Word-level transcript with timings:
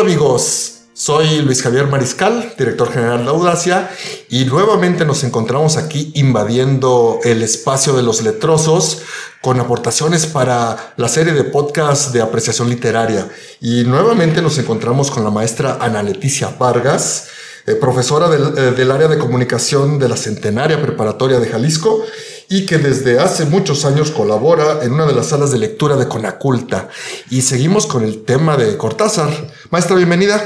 Hola 0.00 0.12
amigos, 0.12 0.84
soy 0.94 1.42
Luis 1.42 1.62
Javier 1.62 1.86
Mariscal, 1.86 2.54
director 2.56 2.90
general 2.90 3.22
de 3.22 3.30
Audacia, 3.32 3.90
y 4.30 4.46
nuevamente 4.46 5.04
nos 5.04 5.24
encontramos 5.24 5.76
aquí 5.76 6.10
invadiendo 6.14 7.20
el 7.22 7.42
espacio 7.42 7.92
de 7.92 8.02
los 8.02 8.22
letrosos 8.22 9.02
con 9.42 9.60
aportaciones 9.60 10.24
para 10.24 10.94
la 10.96 11.06
serie 11.06 11.34
de 11.34 11.44
podcast 11.44 12.14
de 12.14 12.22
apreciación 12.22 12.70
literaria. 12.70 13.28
Y 13.60 13.84
nuevamente 13.84 14.40
nos 14.40 14.56
encontramos 14.56 15.10
con 15.10 15.22
la 15.22 15.30
maestra 15.30 15.76
Ana 15.78 16.02
Leticia 16.02 16.48
Vargas, 16.58 17.28
eh, 17.66 17.74
profesora 17.74 18.34
eh, 18.34 18.70
del 18.74 18.90
área 18.90 19.06
de 19.06 19.18
comunicación 19.18 19.98
de 19.98 20.08
la 20.08 20.16
Centenaria 20.16 20.80
Preparatoria 20.80 21.38
de 21.38 21.46
Jalisco 21.46 22.06
y 22.52 22.66
que 22.66 22.78
desde 22.78 23.20
hace 23.20 23.44
muchos 23.44 23.84
años 23.84 24.10
colabora 24.10 24.82
en 24.82 24.92
una 24.92 25.06
de 25.06 25.14
las 25.14 25.28
salas 25.28 25.52
de 25.52 25.58
lectura 25.58 25.94
de 25.94 26.08
Conaculta. 26.08 26.88
Y 27.30 27.42
seguimos 27.42 27.86
con 27.86 28.02
el 28.02 28.24
tema 28.24 28.56
de 28.56 28.76
Cortázar. 28.76 29.30
Maestra, 29.70 29.94
bienvenida. 29.94 30.42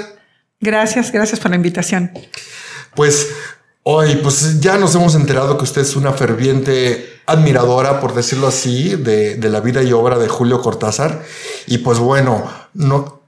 Gracias, 0.60 1.10
gracias 1.10 1.40
por 1.40 1.50
la 1.50 1.56
invitación. 1.56 2.12
Pues 2.94 3.30
hoy, 3.84 4.16
pues 4.16 4.60
ya 4.60 4.77
nos 4.77 4.94
hemos 4.94 5.14
enterado 5.14 5.56
que 5.56 5.64
usted 5.64 5.80
es 5.80 5.96
una 5.96 6.12
ferviente 6.12 7.22
admiradora, 7.24 8.00
por 8.00 8.14
decirlo 8.14 8.48
así, 8.48 8.96
de, 8.96 9.36
de 9.36 9.48
la 9.48 9.60
vida 9.60 9.82
y 9.82 9.94
obra 9.94 10.18
de 10.18 10.28
Julio 10.28 10.60
Cortázar. 10.60 11.22
Y 11.66 11.78
pues 11.78 11.98
bueno, 11.98 12.44
no, 12.74 13.22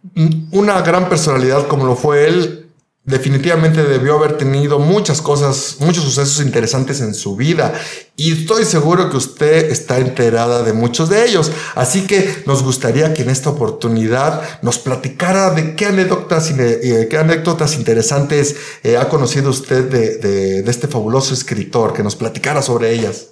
una 0.50 0.82
gran 0.82 1.08
personalidad 1.08 1.66
como 1.66 1.86
lo 1.86 1.96
fue 1.96 2.28
él, 2.28 2.65
definitivamente 3.06 3.84
debió 3.84 4.16
haber 4.16 4.36
tenido 4.36 4.80
muchas 4.80 5.22
cosas, 5.22 5.76
muchos 5.78 6.02
sucesos 6.02 6.44
interesantes 6.44 7.00
en 7.00 7.14
su 7.14 7.36
vida 7.36 7.72
y 8.16 8.32
estoy 8.32 8.64
seguro 8.64 9.08
que 9.08 9.16
usted 9.16 9.70
está 9.70 9.98
enterada 9.98 10.64
de 10.64 10.72
muchos 10.72 11.08
de 11.08 11.24
ellos. 11.24 11.52
Así 11.76 12.06
que 12.06 12.42
nos 12.46 12.64
gustaría 12.64 13.14
que 13.14 13.22
en 13.22 13.30
esta 13.30 13.50
oportunidad 13.50 14.60
nos 14.60 14.78
platicara 14.78 15.50
de 15.50 15.76
qué 15.76 15.86
anécdotas, 15.86 16.50
eh, 16.50 17.06
qué 17.08 17.16
anécdotas 17.16 17.76
interesantes 17.76 18.56
eh, 18.82 18.96
ha 18.96 19.08
conocido 19.08 19.50
usted 19.50 19.88
de, 19.88 20.16
de, 20.62 20.70
este 20.70 20.88
fabuloso 20.88 21.32
escritor, 21.32 21.92
que 21.92 22.02
nos 22.02 22.16
platicara 22.16 22.60
sobre 22.60 22.92
ellas. 22.92 23.28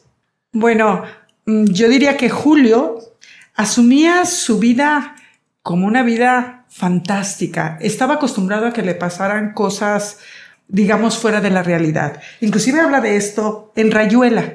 Bueno, 0.53 1.03
mm, 1.47 1.65
yo 1.65 1.89
diría 1.89 2.17
que 2.17 2.31
Julio 2.31 3.01
asumía 3.57 4.25
su 4.25 4.61
vida 4.61 5.17
como 5.63 5.87
una 5.87 6.03
vida 6.03 6.64
fantástica. 6.75 7.79
Estaba 7.81 8.15
acostumbrado 8.15 8.67
a 8.67 8.73
que 8.73 8.83
le 8.83 8.97
pasaran 8.97 9.53
cosas, 9.53 10.19
digamos, 10.67 11.17
fuera 11.17 11.41
de 11.41 11.51
la 11.51 11.63
realidad. 11.63 12.21
Inclusive 12.41 12.81
habla 12.81 13.01
de 13.01 13.15
esto 13.15 13.73
en 13.77 13.93
Rayuela, 13.93 14.55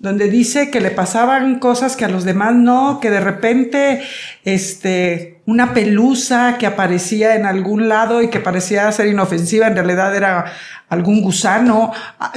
donde 0.00 0.28
dice 0.28 0.72
que 0.72 0.80
le 0.80 0.90
pasaban 0.90 1.60
cosas 1.60 1.94
que 1.94 2.04
a 2.04 2.08
los 2.08 2.24
demás 2.24 2.56
no, 2.56 2.98
que 3.00 3.10
de 3.10 3.20
repente, 3.20 4.02
este, 4.42 5.40
una 5.46 5.72
pelusa 5.72 6.56
que 6.58 6.66
aparecía 6.66 7.36
en 7.36 7.46
algún 7.46 7.88
lado 7.88 8.22
y 8.22 8.28
que 8.28 8.40
parecía 8.40 8.90
ser 8.90 9.06
inofensiva, 9.06 9.68
en 9.68 9.76
realidad 9.76 10.16
era 10.16 10.46
algún 10.88 11.22
gusano, 11.22 11.92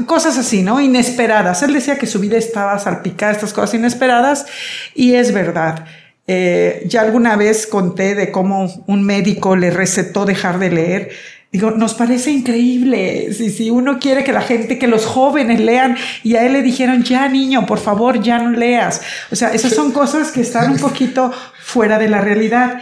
cosas 0.05 0.37
así, 0.37 0.61
¿no? 0.61 0.79
Inesperadas. 0.79 1.63
Él 1.63 1.73
decía 1.73 1.97
que 1.97 2.05
su 2.05 2.19
vida 2.19 2.37
estaba 2.37 2.77
salpicada 2.77 3.31
de 3.31 3.37
estas 3.37 3.53
cosas 3.53 3.73
inesperadas 3.73 4.45
y 4.93 5.15
es 5.15 5.33
verdad. 5.33 5.83
Eh, 6.27 6.83
ya 6.87 7.01
alguna 7.01 7.35
vez 7.35 7.67
conté 7.67 8.15
de 8.15 8.31
cómo 8.31 8.83
un 8.87 9.03
médico 9.03 9.55
le 9.55 9.69
recetó 9.69 10.25
dejar 10.25 10.59
de 10.59 10.71
leer. 10.71 11.11
Digo, 11.51 11.71
nos 11.71 11.93
parece 11.93 12.31
increíble. 12.31 13.31
Si, 13.33 13.49
si 13.49 13.69
uno 13.69 13.99
quiere 13.99 14.23
que 14.23 14.33
la 14.33 14.41
gente, 14.41 14.77
que 14.77 14.87
los 14.87 15.05
jóvenes 15.05 15.59
lean, 15.59 15.95
y 16.23 16.35
a 16.35 16.45
él 16.45 16.53
le 16.53 16.61
dijeron, 16.61 17.03
ya 17.03 17.29
niño, 17.29 17.65
por 17.65 17.79
favor, 17.79 18.21
ya 18.21 18.39
no 18.39 18.51
leas. 18.51 19.01
O 19.31 19.35
sea, 19.35 19.53
esas 19.53 19.73
son 19.73 19.91
cosas 19.91 20.31
que 20.31 20.41
están 20.41 20.71
un 20.71 20.79
poquito 20.79 21.31
fuera 21.63 21.97
de 21.97 22.09
la 22.09 22.21
realidad. 22.21 22.81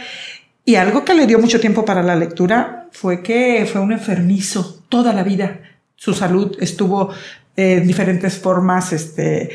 Y 0.64 0.76
algo 0.76 1.04
que 1.04 1.14
le 1.14 1.26
dio 1.26 1.38
mucho 1.38 1.60
tiempo 1.60 1.84
para 1.84 2.02
la 2.02 2.16
lectura 2.16 2.88
fue 2.90 3.22
que 3.22 3.68
fue 3.70 3.80
un 3.80 3.92
enfermizo 3.92 4.82
toda 4.88 5.12
la 5.12 5.22
vida. 5.22 5.60
Su 5.94 6.14
salud 6.14 6.56
estuvo 6.58 7.10
eh, 7.56 7.74
en 7.74 7.86
diferentes 7.86 8.38
formas, 8.38 8.92
este, 8.92 9.50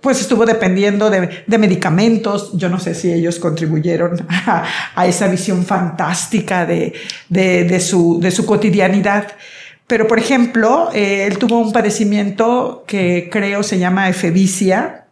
pues 0.00 0.20
estuvo 0.20 0.46
dependiendo 0.46 1.10
de, 1.10 1.58
medicamentos. 1.58 2.50
Yo 2.54 2.68
no 2.68 2.78
sé 2.78 2.94
si 2.94 3.12
ellos 3.12 3.38
contribuyeron 3.38 4.26
a, 4.94 5.06
esa 5.06 5.28
visión 5.28 5.64
fantástica 5.64 6.66
de, 6.66 7.80
su, 7.80 8.44
cotidianidad. 8.46 9.28
Pero, 9.86 10.06
por 10.06 10.18
ejemplo, 10.18 10.90
eh, 10.92 11.26
él 11.26 11.38
tuvo 11.38 11.60
un 11.60 11.72
padecimiento 11.72 12.84
que 12.86 13.28
creo 13.32 13.62
se 13.62 13.78
llama 13.78 14.08
efebicia, 14.08 15.06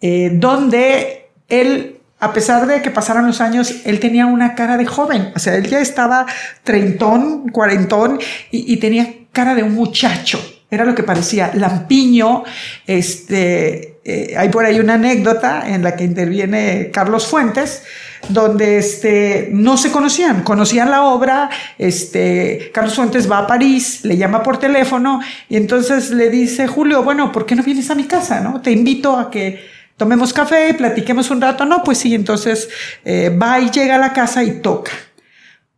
eh, 0.00 0.30
donde 0.34 1.30
él, 1.48 1.96
a 2.20 2.32
pesar 2.32 2.68
de 2.68 2.80
que 2.80 2.92
pasaran 2.92 3.26
los 3.26 3.40
años, 3.40 3.74
él 3.84 3.98
tenía 3.98 4.26
una 4.26 4.54
cara 4.54 4.76
de 4.76 4.86
joven. 4.86 5.32
O 5.34 5.38
sea, 5.40 5.56
él 5.56 5.66
ya 5.66 5.80
estaba 5.80 6.26
treintón, 6.62 7.48
cuarentón 7.48 8.20
y 8.52 8.76
tenía 8.76 9.14
cara 9.32 9.54
de 9.54 9.64
un 9.64 9.74
muchacho. 9.74 10.40
Era 10.70 10.84
lo 10.84 10.94
que 10.94 11.02
parecía. 11.02 11.50
Lampiño, 11.54 12.44
este, 12.86 14.00
eh, 14.04 14.34
hay 14.36 14.48
por 14.50 14.64
ahí 14.64 14.78
una 14.80 14.94
anécdota 14.94 15.64
en 15.66 15.82
la 15.82 15.96
que 15.96 16.04
interviene 16.04 16.90
Carlos 16.92 17.26
Fuentes, 17.26 17.82
donde 18.28 18.78
este, 18.78 19.48
no 19.52 19.76
se 19.76 19.90
conocían, 19.90 20.42
conocían 20.42 20.90
la 20.90 21.04
obra, 21.04 21.48
este, 21.78 22.70
Carlos 22.72 22.94
Fuentes 22.94 23.30
va 23.30 23.38
a 23.38 23.46
París, 23.46 24.04
le 24.04 24.16
llama 24.16 24.42
por 24.42 24.58
teléfono 24.58 25.20
y 25.48 25.56
entonces 25.56 26.10
le 26.10 26.28
dice, 26.28 26.66
Julio, 26.66 27.02
bueno, 27.02 27.32
¿por 27.32 27.46
qué 27.46 27.54
no 27.54 27.62
vienes 27.62 27.90
a 27.90 27.94
mi 27.94 28.04
casa? 28.04 28.40
¿no? 28.40 28.60
Te 28.60 28.70
invito 28.70 29.16
a 29.16 29.30
que 29.30 29.64
tomemos 29.98 30.32
café, 30.32 30.72
platiquemos 30.74 31.30
un 31.30 31.40
rato. 31.40 31.66
No, 31.66 31.82
pues 31.82 31.98
sí, 31.98 32.14
entonces 32.14 32.68
eh, 33.04 33.30
va 33.30 33.60
y 33.60 33.70
llega 33.70 33.96
a 33.96 33.98
la 33.98 34.12
casa 34.14 34.42
y 34.42 34.60
toca. 34.60 34.92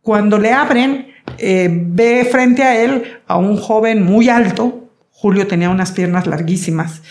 Cuando 0.01 0.37
le 0.37 0.53
abren, 0.53 1.13
eh, 1.37 1.67
ve 1.69 2.27
frente 2.31 2.63
a 2.63 2.81
él 2.81 3.19
a 3.27 3.37
un 3.37 3.57
joven 3.57 4.03
muy 4.03 4.29
alto, 4.29 4.80
Julio 5.21 5.45
tenía 5.45 5.69
unas 5.69 5.91
piernas 5.91 6.25
larguísimas. 6.25 7.03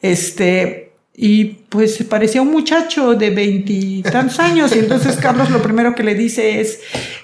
Este, 0.00 0.92
y 1.12 1.44
pues 1.68 2.00
parecía 2.04 2.40
un 2.40 2.52
muchacho 2.52 3.14
de 3.14 3.30
veintitantos 3.30 4.38
años. 4.38 4.76
Y 4.76 4.78
entonces 4.78 5.16
Carlos 5.16 5.50
lo 5.50 5.60
primero 5.60 5.92
que 5.92 6.04
le 6.04 6.14
dice 6.14 6.60
es, 6.60 6.78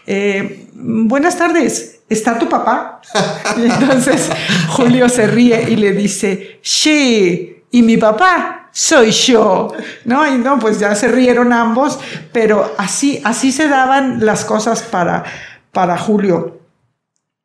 eh, 0.04 0.66
buenas 0.75 1.38
tardes, 1.38 2.00
¿está 2.08 2.41
tu 2.41 2.48
papá? 2.48 3.00
Y 3.56 3.66
entonces 3.66 4.31
Julio 4.70 5.08
se 5.08 5.28
ríe 5.28 5.70
y 5.70 5.76
le 5.76 5.92
dice, 5.92 6.58
sí, 6.60 7.62
y 7.70 7.82
mi 7.82 7.97
papá 7.97 8.69
soy 8.72 9.12
yo, 9.12 9.72
¿no? 10.06 10.26
Y 10.26 10.38
no, 10.38 10.58
pues 10.58 10.81
ya 10.81 10.97
se 10.97 11.06
rieron 11.06 11.52
ambos, 11.52 12.00
pero 12.32 12.75
así, 12.78 13.20
así 13.22 13.52
se 13.52 13.69
daban 13.69 14.26
las 14.26 14.44
cosas 14.44 14.82
para, 14.82 15.22
para 15.70 15.97
Julio. 15.98 16.62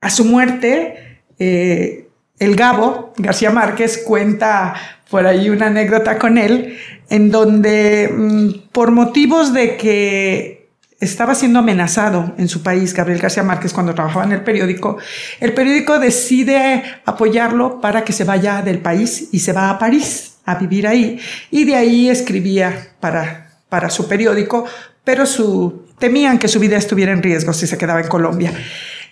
A 0.02 0.10
su 0.10 0.26
muerte, 0.26 1.22
eh, 1.38 2.07
el 2.40 2.56
Gabo, 2.56 3.14
García 3.18 3.52
Márquez, 3.52 4.04
cuenta 4.06 4.76
por 5.10 5.26
ahí 5.26 5.50
una 5.50 5.68
anécdota 5.68 6.18
con 6.18 6.38
él, 6.38 6.78
en 7.10 7.32
donde 7.32 8.10
mm, 8.14 8.70
por 8.72 8.92
motivos 8.92 9.54
de 9.54 9.78
que 9.78 10.58
estaba 11.00 11.36
siendo 11.36 11.60
amenazado 11.60 12.34
en 12.38 12.48
su 12.48 12.64
país, 12.64 12.94
Gabriel 12.94 13.20
García 13.20 13.44
Márquez, 13.44 13.74
cuando 13.74 13.94
trabajaba 13.94 14.26
en 14.26 14.32
el 14.32 14.42
periódico, 14.42 14.98
el 15.40 15.54
periódico 15.54 16.00
decide 16.00 16.84
apoyarlo 17.06 17.80
para 17.82 18.04
que 18.04 18.14
se 18.14 18.24
vaya 18.24 18.62
del 18.62 18.80
país 18.80 19.30
y 19.32 19.40
se 19.40 19.54
va 19.54 19.70
a 19.70 19.80
París 19.80 20.38
a 20.46 20.56
vivir 20.56 20.88
ahí. 20.88 21.20
Y 21.52 21.66
de 21.66 21.76
ahí 21.76 22.10
escribía 22.10 22.94
para, 23.00 23.60
para 23.70 23.90
su 23.90 24.08
periódico, 24.08 24.66
pero 25.04 25.26
su, 25.26 25.86
temían 26.00 26.40
que 26.40 26.48
su 26.48 26.60
vida 26.60 26.78
estuviera 26.78 27.12
en 27.12 27.22
riesgo 27.22 27.54
si 27.54 27.68
se 27.68 27.78
quedaba 27.78 28.02
en 28.02 28.08
Colombia. 28.08 28.54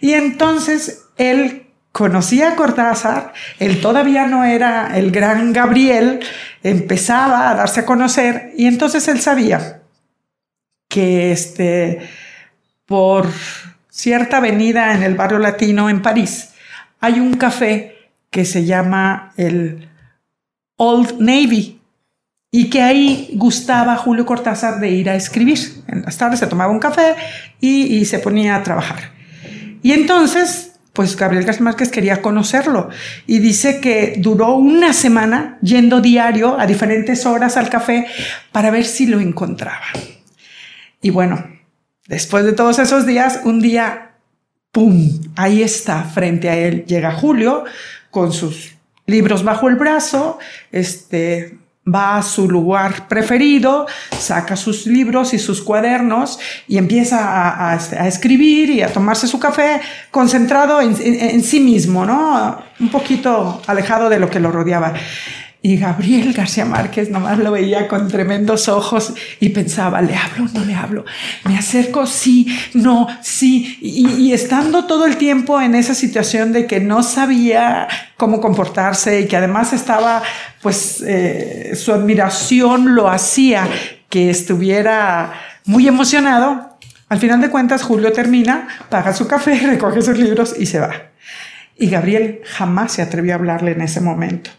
Y 0.01 0.13
entonces 0.13 1.05
él 1.17 1.64
conocía 1.95 2.49
a 2.49 2.55
Cortázar, 2.57 3.31
él 3.57 3.79
todavía 3.79 4.27
no 4.27 4.43
era 4.43 4.97
el 4.97 5.11
gran 5.11 5.53
Gabriel, 5.53 6.19
empezaba 6.61 7.49
a 7.49 7.55
darse 7.55 7.79
a 7.79 7.85
conocer 7.85 8.51
y 8.57 8.65
entonces 8.65 9.07
él 9.07 9.21
sabía 9.21 9.81
que 10.89 11.31
este, 11.31 12.01
por 12.85 13.27
cierta 13.87 14.37
avenida 14.37 14.93
en 14.93 15.03
el 15.03 15.15
barrio 15.15 15.39
latino 15.39 15.89
en 15.89 16.01
París 16.01 16.49
hay 16.99 17.21
un 17.21 17.35
café 17.35 17.95
que 18.29 18.43
se 18.43 18.65
llama 18.65 19.31
el 19.37 19.87
Old 20.75 21.21
Navy 21.21 21.79
y 22.51 22.69
que 22.69 22.81
ahí 22.81 23.29
gustaba 23.35 23.95
Julio 23.95 24.25
Cortázar 24.25 24.81
de 24.81 24.89
ir 24.89 25.09
a 25.09 25.15
escribir. 25.15 25.59
En 25.87 26.01
las 26.01 26.17
tardes 26.17 26.41
se 26.41 26.47
tomaba 26.47 26.73
un 26.73 26.79
café 26.79 27.15
y, 27.61 27.83
y 27.83 28.03
se 28.03 28.19
ponía 28.19 28.57
a 28.57 28.63
trabajar. 28.63 29.13
Y 29.81 29.93
entonces 29.93 30.74
pues 30.95 31.17
Gabriel 31.17 31.43
García 31.43 31.65
Márquez 31.65 31.91
quería 31.91 32.21
conocerlo 32.21 32.89
y 33.27 33.39
dice 33.39 33.81
que 33.81 34.15
duró 34.17 34.55
una 34.55 34.93
semana 34.93 35.59
yendo 35.61 35.99
diario 35.99 36.57
a 36.57 36.65
diferentes 36.65 37.25
horas 37.25 37.57
al 37.57 37.69
café 37.69 38.07
para 38.53 38.71
ver 38.71 38.85
si 38.85 39.05
lo 39.05 39.19
encontraba. 39.19 39.85
Y 41.01 41.09
bueno, 41.09 41.45
después 42.07 42.45
de 42.45 42.53
todos 42.53 42.79
esos 42.79 43.05
días, 43.05 43.41
un 43.43 43.59
día, 43.59 44.13
¡pum! 44.71 45.11
Ahí 45.35 45.61
está, 45.61 46.05
frente 46.05 46.49
a 46.49 46.55
él 46.55 46.85
llega 46.85 47.11
Julio 47.11 47.65
con 48.09 48.31
sus 48.31 48.75
libros 49.05 49.43
bajo 49.43 49.67
el 49.67 49.75
brazo, 49.75 50.39
este, 50.71 51.57
va 51.87 52.17
a 52.17 52.23
su 52.23 52.49
lugar 52.49 53.07
preferido, 53.07 53.85
saca 54.17 54.55
sus 54.55 54.87
libros 54.87 55.33
y 55.33 55.39
sus 55.39 55.61
cuadernos 55.61 56.39
y 56.67 56.77
empieza 56.77 57.71
a, 57.71 57.75
escribir 58.07 58.69
y 58.69 58.81
a 58.81 58.91
tomarse 58.91 59.27
su 59.27 59.39
café 59.39 59.81
concentrado 60.09 60.81
en, 60.81 61.43
sí 61.43 61.59
mismo, 61.59 62.05
¿no? 62.05 62.57
Un 62.79 62.89
poquito 62.89 63.61
alejado 63.67 64.09
de 64.09 64.19
lo 64.19 64.29
que 64.29 64.39
lo 64.39 64.51
rodeaba. 64.51 64.93
Y 65.65 65.77
Gabriel 65.77 66.31
García 66.31 66.63
Márquez 66.63 67.09
nomás 67.09 67.39
lo 67.39 67.49
veía 67.49 67.87
con 67.87 68.07
tremendos 68.07 68.69
ojos 68.69 69.15
y 69.39 69.49
pensaba, 69.49 69.99
¿le 69.99 70.15
hablo? 70.15 70.47
¿No 70.53 70.63
le 70.63 70.75
hablo? 70.75 71.05
¿Me 71.43 71.57
acerco? 71.57 72.05
Sí, 72.05 72.55
no, 72.75 73.07
sí. 73.23 73.79
Y, 73.81 74.31
estando 74.31 74.85
todo 74.85 75.07
el 75.07 75.17
tiempo 75.17 75.59
en 75.59 75.73
esa 75.73 75.95
situación 75.95 76.53
de 76.53 76.67
que 76.67 76.81
no 76.81 77.01
sabía 77.01 77.87
cómo 78.15 78.41
comportarse 78.41 79.21
y 79.21 79.25
que 79.25 79.37
además 79.37 79.73
estaba, 79.73 80.21
pues, 80.61 81.01
eh, 81.01 81.71
su 81.73 81.91
admiración 81.93 82.93
lo 82.93 83.09
hacía 83.09 83.67
que 84.07 84.29
estuviera 84.29 85.33
muy 85.65 85.87
emocionado. 85.87 86.77
Al 87.09 87.17
final 87.17 87.41
de 87.41 87.49
cuentas, 87.49 87.81
Julio 87.81 88.11
termina, 88.11 88.67
paga 88.89 89.13
su 89.13 89.27
café, 89.27 89.59
recoge 89.65 90.03
sus 90.03 90.19
libros 90.19 90.53
y 90.59 90.67
se 90.67 90.79
va. 90.79 90.91
Y 91.75 91.89
Gabriel 91.89 92.41
jamás 92.45 92.91
se 92.91 93.01
atrevió 93.01 93.33
a 93.33 93.37
hablarle 93.37 93.71
en 93.71 93.81
ese 93.81 93.99
momento 93.99 94.51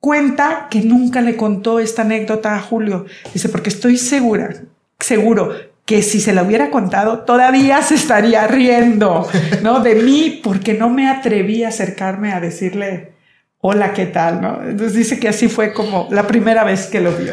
cuenta 0.00 0.68
que 0.70 0.80
nunca 0.80 1.20
le 1.20 1.36
contó 1.36 1.80
esta 1.80 2.02
anécdota 2.02 2.54
a 2.54 2.60
Julio. 2.60 3.06
Dice, 3.32 3.48
porque 3.48 3.70
estoy 3.70 3.98
segura, 3.98 4.54
seguro 4.98 5.52
que 5.84 6.02
si 6.02 6.20
se 6.20 6.34
la 6.34 6.42
hubiera 6.42 6.70
contado, 6.70 7.20
todavía 7.20 7.80
se 7.80 7.94
estaría 7.94 8.46
riendo, 8.46 9.26
¿no? 9.62 9.80
De 9.80 9.94
mí, 9.94 10.38
porque 10.44 10.74
no 10.74 10.90
me 10.90 11.08
atreví 11.08 11.64
a 11.64 11.68
acercarme 11.68 12.34
a 12.34 12.40
decirle, 12.40 13.14
hola, 13.60 13.92
¿qué 13.92 14.06
tal? 14.06 14.40
¿no? 14.40 14.62
Entonces 14.62 14.94
dice 14.94 15.18
que 15.18 15.28
así 15.28 15.48
fue 15.48 15.72
como 15.72 16.06
la 16.10 16.26
primera 16.26 16.62
vez 16.64 16.86
que 16.86 17.00
lo 17.00 17.12
vio. 17.12 17.32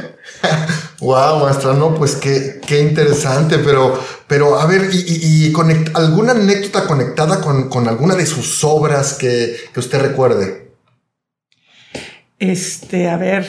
wow, 1.02 1.44
maestra, 1.44 1.74
no, 1.74 1.96
pues 1.96 2.16
qué, 2.16 2.62
qué 2.66 2.80
interesante, 2.82 3.60
pero, 3.60 4.00
pero 4.28 4.58
a 4.58 4.66
ver, 4.66 4.90
y, 4.94 5.54
alguna 5.94 6.32
anécdota 6.32 6.88
conectada 6.88 7.42
con, 7.42 7.70
con, 7.70 7.88
alguna 7.88 8.16
de 8.16 8.26
sus 8.26 8.64
obras 8.64 9.14
que, 9.14 9.56
que 9.74 9.80
usted 9.80 10.02
recuerde. 10.02 10.65
Este, 12.40 13.10
a 13.10 13.18
ver. 13.18 13.46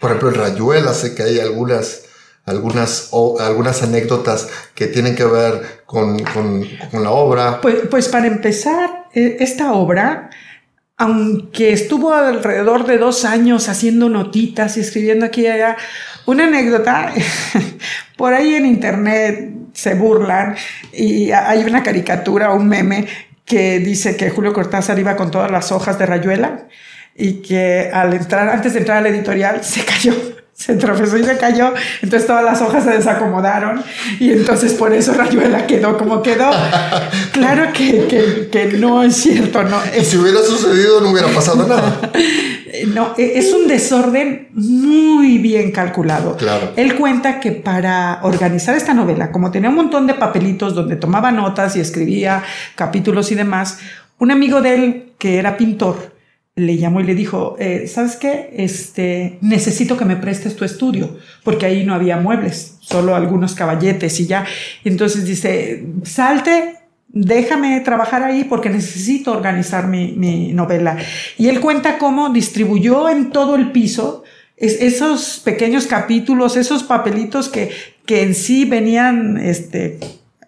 Por 0.00 0.10
ejemplo, 0.10 0.28
en 0.30 0.34
Rayuela 0.34 0.92
sé 0.92 1.14
que 1.14 1.22
hay 1.22 1.40
algunas, 1.40 2.04
algunas, 2.44 3.10
algunas 3.40 3.82
anécdotas 3.82 4.48
que 4.74 4.86
tienen 4.86 5.14
que 5.14 5.24
ver 5.24 5.82
con, 5.86 6.16
la 6.92 7.10
obra. 7.10 7.60
Pues, 7.60 7.76
pues 7.90 8.08
para 8.08 8.26
empezar, 8.26 9.06
e, 9.14 9.36
esta 9.40 9.72
obra, 9.72 10.30
aunque 10.96 11.72
estuvo 11.72 12.12
alrededor 12.12 12.86
de 12.86 12.98
dos 12.98 13.24
años 13.24 13.68
haciendo 13.68 14.08
notitas 14.08 14.76
y 14.76 14.80
escribiendo 14.80 15.26
aquí 15.26 15.42
y 15.42 15.48
allá, 15.48 15.76
una 16.26 16.44
anécdota, 16.44 17.12
por 18.16 18.34
ahí 18.34 18.54
en 18.54 18.66
internet 18.66 19.52
se 19.72 19.94
burlan 19.94 20.56
y 20.92 21.30
hay 21.30 21.62
una 21.64 21.82
caricatura, 21.82 22.52
un 22.52 22.68
meme 22.68 23.06
que 23.44 23.78
dice 23.78 24.16
que 24.16 24.30
Julio 24.30 24.52
Cortázar 24.52 24.98
iba 24.98 25.16
con 25.16 25.30
todas 25.30 25.50
las 25.50 25.70
hojas 25.70 25.98
de 25.98 26.06
Rayuela 26.06 26.66
y 27.18 27.34
que 27.42 27.90
al 27.92 28.12
entrar, 28.14 28.48
antes 28.48 28.74
de 28.74 28.80
entrar 28.80 28.98
a 28.98 29.00
la 29.00 29.08
editorial, 29.08 29.64
se 29.64 29.84
cayó, 29.84 30.14
se 30.52 30.74
tropezó 30.76 31.16
y 31.16 31.24
se 31.24 31.36
cayó, 31.36 31.72
entonces 32.02 32.26
todas 32.26 32.44
las 32.44 32.60
hojas 32.62 32.84
se 32.84 32.90
desacomodaron 32.90 33.82
y 34.18 34.32
entonces 34.32 34.74
por 34.74 34.92
eso 34.92 35.12
Rayuela 35.12 35.66
quedó 35.66 35.96
como 35.96 36.22
quedó. 36.22 36.50
Claro 37.32 37.70
que, 37.72 38.06
que, 38.06 38.48
que 38.50 38.78
no 38.78 39.02
es 39.02 39.14
cierto, 39.14 39.62
¿no? 39.62 39.78
Y 39.98 40.02
si 40.02 40.16
hubiera 40.16 40.40
sucedido 40.40 41.02
no 41.02 41.10
hubiera 41.10 41.28
pasado 41.28 41.66
nada. 41.66 42.00
No, 42.88 43.14
e, 43.16 43.38
es 43.38 43.54
un 43.54 43.68
desorden 43.68 44.48
muy 44.52 45.38
bien 45.38 45.72
calculado. 45.72 46.36
Claro. 46.36 46.72
Él 46.76 46.94
cuenta 46.94 47.40
que 47.40 47.52
para 47.52 48.20
organizar 48.22 48.76
esta 48.76 48.92
novela, 48.92 49.32
como 49.32 49.50
tenía 49.50 49.70
un 49.70 49.76
montón 49.76 50.06
de 50.06 50.12
papelitos 50.12 50.74
donde 50.74 50.96
tomaba 50.96 51.32
notas 51.32 51.74
y 51.76 51.80
escribía 51.80 52.42
capítulos 52.74 53.32
y 53.32 53.34
demás, 53.34 53.78
un 54.18 54.30
amigo 54.30 54.60
de 54.60 54.74
él 54.74 55.12
que 55.18 55.38
era 55.38 55.56
pintor, 55.56 56.15
le 56.56 56.78
llamó 56.78 57.00
y 57.00 57.04
le 57.04 57.14
dijo, 57.14 57.56
eh, 57.58 57.86
¿sabes 57.86 58.16
qué? 58.16 58.50
Este, 58.56 59.38
necesito 59.42 59.98
que 59.98 60.06
me 60.06 60.16
prestes 60.16 60.56
tu 60.56 60.64
estudio, 60.64 61.18
porque 61.44 61.66
ahí 61.66 61.84
no 61.84 61.94
había 61.94 62.16
muebles, 62.16 62.78
solo 62.80 63.14
algunos 63.14 63.54
caballetes 63.54 64.18
y 64.20 64.26
ya. 64.26 64.46
Entonces 64.82 65.26
dice, 65.26 65.84
salte, 66.04 66.76
déjame 67.08 67.78
trabajar 67.80 68.22
ahí 68.22 68.44
porque 68.44 68.70
necesito 68.70 69.32
organizar 69.32 69.86
mi, 69.86 70.52
novela. 70.54 70.96
Y 71.36 71.48
él 71.48 71.60
cuenta 71.60 71.98
cómo 71.98 72.30
distribuyó 72.30 73.10
en 73.10 73.30
todo 73.30 73.54
el 73.56 73.70
piso 73.70 74.24
esos 74.56 75.42
pequeños 75.44 75.86
capítulos, 75.86 76.56
esos 76.56 76.82
papelitos 76.84 77.50
que, 77.50 77.70
que 78.06 78.22
en 78.22 78.34
sí 78.34 78.64
venían 78.64 79.36
este, 79.36 79.98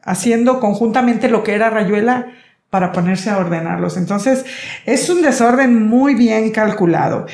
haciendo 0.03 0.59
conjuntamente 0.59 1.29
lo 1.29 1.43
que 1.43 1.53
era 1.53 1.69
Rayuela 1.69 2.33
para 2.71 2.93
ponerse 2.93 3.31
a 3.31 3.39
ordenarlos. 3.39 3.97
Entonces, 3.97 4.45
es 4.85 5.09
un 5.09 5.23
desorden 5.23 5.87
muy 5.87 6.15
bien 6.15 6.51
calculado. 6.51 7.27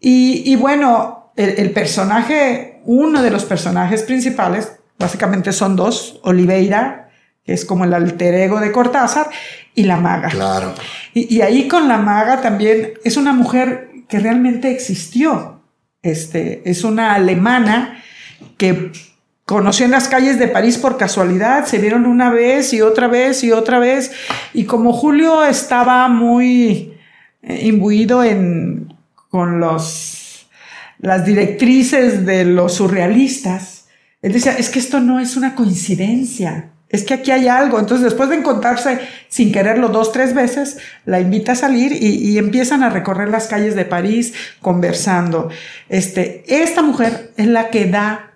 Y, 0.00 0.54
bueno, 0.56 1.32
el, 1.36 1.70
personaje, 1.72 2.80
uno 2.84 3.22
de 3.22 3.30
los 3.30 3.44
personajes 3.44 4.02
principales, 4.02 4.72
básicamente 4.98 5.52
son 5.52 5.74
dos, 5.74 6.20
Oliveira, 6.22 7.10
que 7.44 7.52
es 7.52 7.64
como 7.64 7.84
el 7.84 7.94
alter 7.94 8.34
ego 8.34 8.60
de 8.60 8.70
Cortázar, 8.70 9.28
y 9.74 9.84
la 9.84 9.96
maga. 9.96 10.28
Claro. 10.28 10.74
Y, 11.14 11.34
y 11.34 11.42
ahí 11.42 11.66
con 11.66 11.88
la 11.88 11.98
maga 11.98 12.40
también 12.40 12.94
es 13.04 13.16
una 13.16 13.32
mujer 13.32 13.90
que 14.08 14.18
realmente 14.20 14.70
existió. 14.70 15.62
Este, 16.02 16.62
es 16.68 16.84
una 16.84 17.14
alemana 17.14 18.02
que 18.56 18.92
conoció 19.48 19.86
en 19.86 19.92
las 19.92 20.08
calles 20.08 20.38
de 20.38 20.46
París 20.46 20.76
por 20.76 20.98
casualidad, 20.98 21.64
se 21.64 21.78
vieron 21.78 22.04
una 22.04 22.30
vez 22.30 22.74
y 22.74 22.82
otra 22.82 23.08
vez 23.08 23.42
y 23.42 23.50
otra 23.50 23.78
vez, 23.78 24.12
y 24.52 24.64
como 24.64 24.92
Julio 24.92 25.42
estaba 25.42 26.06
muy 26.08 26.92
eh, 27.42 27.60
imbuido 27.62 28.22
en, 28.22 28.92
con 29.30 29.58
los, 29.58 30.50
las 30.98 31.24
directrices 31.24 32.26
de 32.26 32.44
los 32.44 32.74
surrealistas, 32.74 33.86
él 34.20 34.34
decía, 34.34 34.52
es 34.52 34.68
que 34.68 34.80
esto 34.80 35.00
no 35.00 35.18
es 35.18 35.34
una 35.34 35.54
coincidencia, 35.54 36.68
es 36.90 37.04
que 37.04 37.14
aquí 37.14 37.30
hay 37.30 37.48
algo. 37.48 37.78
Entonces, 37.78 38.04
después 38.04 38.28
de 38.28 38.36
encontrarse 38.36 39.00
sin 39.28 39.50
quererlo 39.50 39.88
dos, 39.88 40.12
tres 40.12 40.34
veces, 40.34 40.76
la 41.06 41.20
invita 41.20 41.52
a 41.52 41.56
salir 41.56 41.92
y, 41.92 42.32
y, 42.32 42.36
empiezan 42.36 42.82
a 42.82 42.90
recorrer 42.90 43.30
las 43.30 43.46
calles 43.46 43.74
de 43.74 43.86
París 43.86 44.34
conversando. 44.60 45.48
Este, 45.88 46.44
esta 46.46 46.82
mujer 46.82 47.32
es 47.38 47.46
la 47.46 47.70
que 47.70 47.86
da 47.86 48.27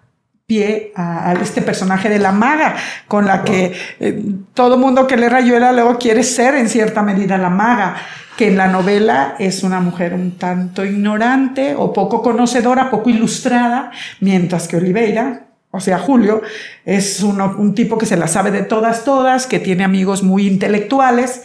a, 0.97 1.35
este 1.41 1.63
personaje 1.63 2.09
de 2.09 2.19
la 2.19 2.33
maga, 2.33 2.77
con 3.09 3.27
la 3.27 3.43
que 3.43 3.73
eh, 4.01 4.23
todo 4.55 4.77
mundo 4.77 5.07
que 5.07 5.17
lee 5.17 5.29
Rayuela 5.29 5.73
luego 5.73 5.99
quiere 5.99 6.23
ser 6.23 6.55
en 6.55 6.69
cierta 6.69 7.03
medida 7.03 7.39
la 7.39 7.51
maga, 7.51 7.97
que 8.37 8.49
en 8.49 8.57
la 8.57 8.69
novela 8.69 9.35
es 9.39 9.63
una 9.63 9.81
mujer 9.81 10.15
un 10.15 10.33
tanto 10.33 10.85
ignorante 10.85 11.75
o 11.77 11.93
poco 11.93 12.23
conocedora, 12.23 12.91
poco 12.91 13.11
ilustrada, 13.11 13.91
mientras 14.21 14.69
que 14.69 14.77
Oliveira, 14.77 15.47
o 15.71 15.81
sea, 15.81 15.99
Julio, 15.99 16.43
es 16.85 17.23
un 17.23 17.75
tipo 17.75 17.97
que 17.97 18.05
se 18.05 18.19
la 18.19 18.29
sabe 18.29 18.51
de 18.51 18.63
todas, 18.63 19.05
todas, 19.05 19.47
que 19.47 19.59
tiene 19.59 19.85
amigos 19.85 20.23
muy 20.23 20.47
intelectuales. 20.47 21.45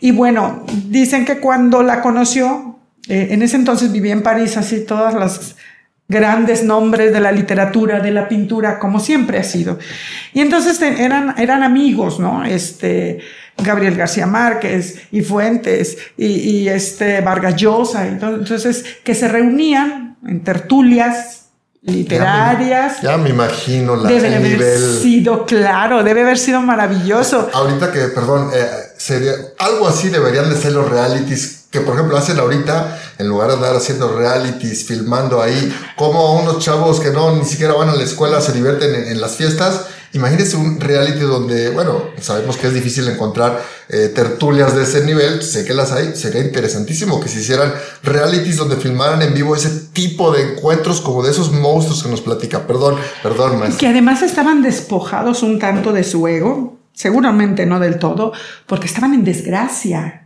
Y 0.00 0.12
bueno, 0.12 0.64
dicen 0.88 1.24
que 1.24 1.40
cuando 1.40 1.82
la 1.82 2.00
conoció, 2.00 2.78
eh, 3.08 3.28
en 3.30 3.42
ese 3.42 3.56
entonces 3.56 3.90
vivía 3.90 4.12
en 4.12 4.22
París, 4.22 4.56
así 4.56 4.84
todas 4.84 5.14
las 5.14 5.56
grandes 6.08 6.62
nombres 6.62 7.12
de 7.12 7.20
la 7.20 7.32
literatura, 7.32 8.00
de 8.00 8.10
la 8.10 8.28
pintura, 8.28 8.78
como 8.78 9.00
siempre 9.00 9.38
ha 9.38 9.44
sido. 9.44 9.78
Y 10.32 10.40
entonces 10.40 10.80
eran, 10.80 11.34
eran 11.38 11.62
amigos, 11.62 12.20
¿no? 12.20 12.44
Este, 12.44 13.18
Gabriel 13.56 13.96
García 13.96 14.26
Márquez 14.26 15.00
y 15.10 15.22
Fuentes 15.22 15.98
y, 16.16 16.68
este 16.68 17.20
Vargas 17.20 17.56
Llosa. 17.56 18.06
Entonces, 18.06 18.84
que 19.02 19.14
se 19.14 19.28
reunían 19.28 20.16
en 20.26 20.44
tertulias 20.44 21.46
literarias. 21.82 23.00
Ya 23.02 23.16
me, 23.16 23.30
imagino 23.30 23.96
la, 23.96 24.08
debe 24.08 24.34
haber 24.34 24.78
sido, 24.78 25.46
claro, 25.46 26.02
debe 26.02 26.22
haber 26.22 26.38
sido 26.38 26.60
maravilloso. 26.60 27.48
Ahorita 27.52 27.92
que, 27.92 28.00
perdón, 28.08 28.50
eh, 28.54 28.66
sería 28.96 29.32
algo 29.58 29.88
así 29.88 30.08
deberían 30.08 30.50
de 30.50 30.56
ser 30.56 30.72
los 30.72 30.88
realities 30.90 31.65
que 31.76 31.82
por 31.82 31.94
ejemplo 31.94 32.16
hacen 32.16 32.38
ahorita, 32.38 32.98
en 33.18 33.28
lugar 33.28 33.48
de 33.48 33.54
andar 33.56 33.76
haciendo 33.76 34.16
realities, 34.16 34.84
filmando 34.84 35.42
ahí, 35.42 35.74
como 35.94 36.40
unos 36.40 36.58
chavos 36.64 37.00
que 37.00 37.10
no 37.10 37.36
ni 37.36 37.44
siquiera 37.44 37.74
van 37.74 37.90
a 37.90 37.94
la 37.94 38.02
escuela 38.02 38.40
se 38.40 38.52
divierten 38.52 38.94
en, 38.94 39.20
las 39.20 39.36
fiestas. 39.36 39.88
Imagínense 40.14 40.56
un 40.56 40.80
reality 40.80 41.20
donde, 41.20 41.68
bueno, 41.68 42.04
sabemos 42.18 42.56
que 42.56 42.68
es 42.68 42.72
difícil 42.72 43.06
encontrar 43.08 43.62
eh, 43.90 44.10
tertulias 44.14 44.74
de 44.74 44.84
ese 44.84 45.04
nivel, 45.04 45.42
sé 45.42 45.66
que 45.66 45.74
las 45.74 45.92
hay, 45.92 46.16
sería 46.16 46.40
interesantísimo 46.40 47.20
que 47.20 47.28
se 47.28 47.40
hicieran 47.40 47.74
realities 48.02 48.56
donde 48.56 48.76
filmaran 48.76 49.20
en 49.20 49.34
vivo 49.34 49.54
ese 49.54 49.68
tipo 49.92 50.32
de 50.32 50.52
encuentros 50.52 51.02
como 51.02 51.22
de 51.22 51.32
esos 51.32 51.52
monstruos 51.52 52.02
que 52.02 52.08
nos 52.08 52.22
platica. 52.22 52.66
Perdón, 52.66 52.96
perdón, 53.22 53.58
maestro. 53.58 53.80
Que 53.80 53.88
además 53.88 54.22
estaban 54.22 54.62
despojados 54.62 55.42
un 55.42 55.58
tanto 55.58 55.92
de 55.92 56.04
su 56.04 56.26
ego, 56.26 56.78
seguramente 56.94 57.66
no 57.66 57.80
del 57.80 57.98
todo, 57.98 58.32
porque 58.66 58.86
estaban 58.86 59.12
en 59.12 59.24
desgracia 59.24 60.22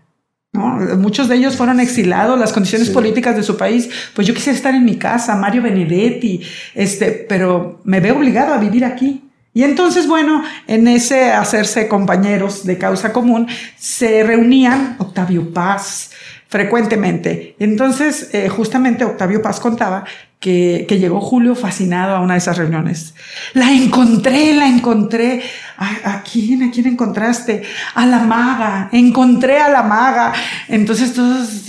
Muchos 0.53 1.29
de 1.29 1.37
ellos 1.37 1.57
fueron 1.57 1.79
exilados, 1.79 2.39
las 2.39 2.53
condiciones 2.53 2.91
políticas 2.91 3.37
de 3.37 3.45
su 3.45 3.57
país. 3.57 3.89
Pues 4.15 4.27
yo 4.27 4.35
quisiera 4.35 4.57
estar 4.57 4.75
en 4.75 4.85
mi 4.85 4.97
casa, 4.97 5.37
Mario 5.37 5.63
Benedetti, 5.63 6.43
este, 6.75 7.27
pero 7.29 7.81
me 7.85 8.01
veo 8.01 8.17
obligado 8.17 8.55
a 8.55 8.59
vivir 8.59 8.85
aquí. 8.85 9.31
Y 9.53 9.63
entonces, 9.63 10.07
bueno, 10.07 10.43
en 10.67 10.89
ese 10.89 11.33
hacerse 11.33 11.89
compañeros 11.89 12.65
de 12.65 12.79
causa 12.79 13.13
común, 13.13 13.49
se 13.77 14.23
reunían 14.25 14.97
Octavio 14.99 15.53
Paz 15.53 16.11
frecuentemente. 16.49 17.55
Entonces, 17.59 18.31
eh, 18.33 18.49
justamente 18.49 19.05
Octavio 19.05 19.43
Paz 19.43 19.61
contaba 19.61 20.05
que, 20.41 20.87
que, 20.89 20.99
llegó 20.99 21.21
Julio 21.21 21.55
fascinado 21.55 22.17
a 22.17 22.21
una 22.21 22.35
de 22.35 22.39
esas 22.39 22.57
reuniones. 22.57 23.15
La 23.53 23.71
encontré, 23.71 24.55
la 24.55 24.67
encontré. 24.67 25.43
¿A, 25.77 26.23
quién? 26.23 26.63
¿A 26.63 26.71
quién 26.71 26.87
encontraste? 26.87 27.63
A 27.95 28.07
la 28.07 28.21
maga. 28.21 28.89
Encontré 28.91 29.61
a 29.61 29.69
la 29.69 29.83
maga. 29.83 30.33
Entonces 30.69 31.13
todos, 31.13 31.67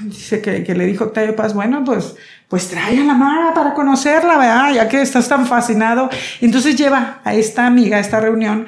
dice 0.00 0.40
que, 0.40 0.62
que 0.62 0.74
le 0.74 0.86
dijo 0.86 1.04
Octavio 1.04 1.34
Paz, 1.34 1.54
bueno, 1.54 1.84
pues 1.84 2.14
pues 2.48 2.68
trae 2.68 3.00
a 3.00 3.04
la 3.04 3.14
maga 3.14 3.52
para 3.52 3.74
conocerla, 3.74 4.38
¿verdad? 4.38 4.72
Ya 4.72 4.88
que 4.88 5.02
estás 5.02 5.28
tan 5.28 5.46
fascinado. 5.46 6.08
Entonces 6.40 6.76
lleva 6.76 7.20
a 7.24 7.34
esta 7.34 7.66
amiga 7.66 7.96
a 7.96 8.00
esta 8.00 8.20
reunión 8.20 8.66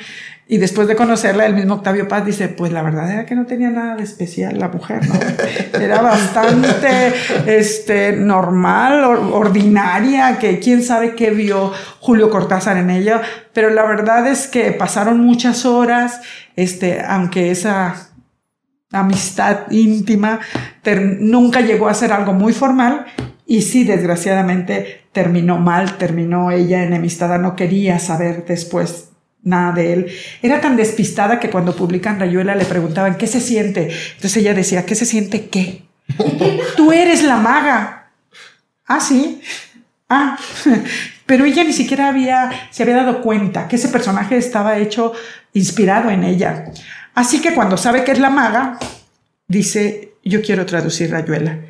y 0.49 0.59
después 0.59 0.87
de 0.87 0.95
conocerla, 0.95 1.45
el 1.45 1.55
mismo 1.55 1.75
Octavio 1.75 2.07
Paz 2.07 2.25
dice, 2.25 2.49
pues 2.49 2.71
la 2.71 2.83
verdad 2.83 3.11
era 3.11 3.27
que 3.27 3.35
no 3.35 3.47
tenía 3.47 3.69
nada 3.69 3.97
de 3.97 4.05
especial 4.05 4.61
la 4.61 4.69
mujer, 4.69 5.01
¿no? 5.09 5.15
Era 5.81 6.01
bastante 6.01 7.13
este, 7.47 8.13
normal, 8.13 9.03
ordinaria, 9.05 10.39
que 10.39 10.61
quién 10.61 10.85
sabe 10.85 11.17
qué 11.17 11.31
vio 11.31 11.73
Julio 11.99 12.31
Cortázar 12.31 12.77
en 12.77 12.91
ella, 12.91 13.23
pero 13.53 13.71
la 13.71 13.85
verdad 13.85 14.29
es 14.29 14.47
que 14.47 14.71
pasaron 14.71 15.19
muchas 15.19 15.67
horas, 15.67 16.21
este, 16.55 17.03
aunque 17.03 17.51
esa 17.51 18.11
amistad 18.93 19.69
íntima 19.71 20.39
nunca 21.19 21.61
llegó 21.61 21.89
a 21.89 21.95
ser 21.95 22.13
algo 22.13 22.35
muy 22.35 22.53
formal, 22.53 23.07
y 23.49 23.63
sí, 23.63 23.83
desgraciadamente 23.83 25.07
terminó 25.11 25.59
mal, 25.59 25.99
terminó 25.99 26.53
ella 26.53 26.85
enemistada, 26.85 27.37
no 27.37 27.57
quería 27.57 27.99
saber 27.99 28.45
después 28.47 29.11
nada 29.47 29.73
de 29.73 29.93
él. 29.93 30.07
Era 30.43 30.61
tan 30.61 30.77
despistada 30.77 31.41
que 31.41 31.49
cuando 31.49 31.75
publican 31.75 32.19
Rayuela 32.19 32.55
le 32.55 32.65
preguntaban, 32.65 33.17
¿qué 33.17 33.27
se 33.27 33.41
siente? 33.41 33.89
Entonces 34.17 34.37
ella 34.37 34.53
decía, 34.53 34.85
¿qué 34.85 34.95
se 34.95 35.07
siente 35.07 35.49
qué? 35.49 35.83
Tú 36.77 36.93
eres 36.93 37.23
la 37.23 37.37
maga. 37.37 38.11
Ah, 38.87 39.01
sí. 39.01 39.41
Ah, 40.09 40.39
pero 41.27 41.45
ella 41.45 41.65
ni 41.65 41.73
siquiera 41.73 42.09
había, 42.09 42.51
se 42.71 42.83
había 42.83 42.97
dado 42.97 43.23
cuenta 43.23 43.69
que 43.69 43.77
ese 43.77 43.89
personaje 43.89 44.37
estaba 44.37 44.79
hecho 44.79 45.13
inspirado 45.53 46.11
en 46.11 46.25
ella. 46.25 46.73
Así 47.15 47.41
que 47.41 47.55
cuando 47.55 47.77
sabe 47.77 48.05
que 48.05 48.13
es 48.13 48.19
la 48.19 48.31
maga, 48.31 48.79
dice, 49.49 50.13
yo 50.25 50.43
quiero 50.43 50.67
traducir 50.67 51.11
Rayuela 51.11 51.61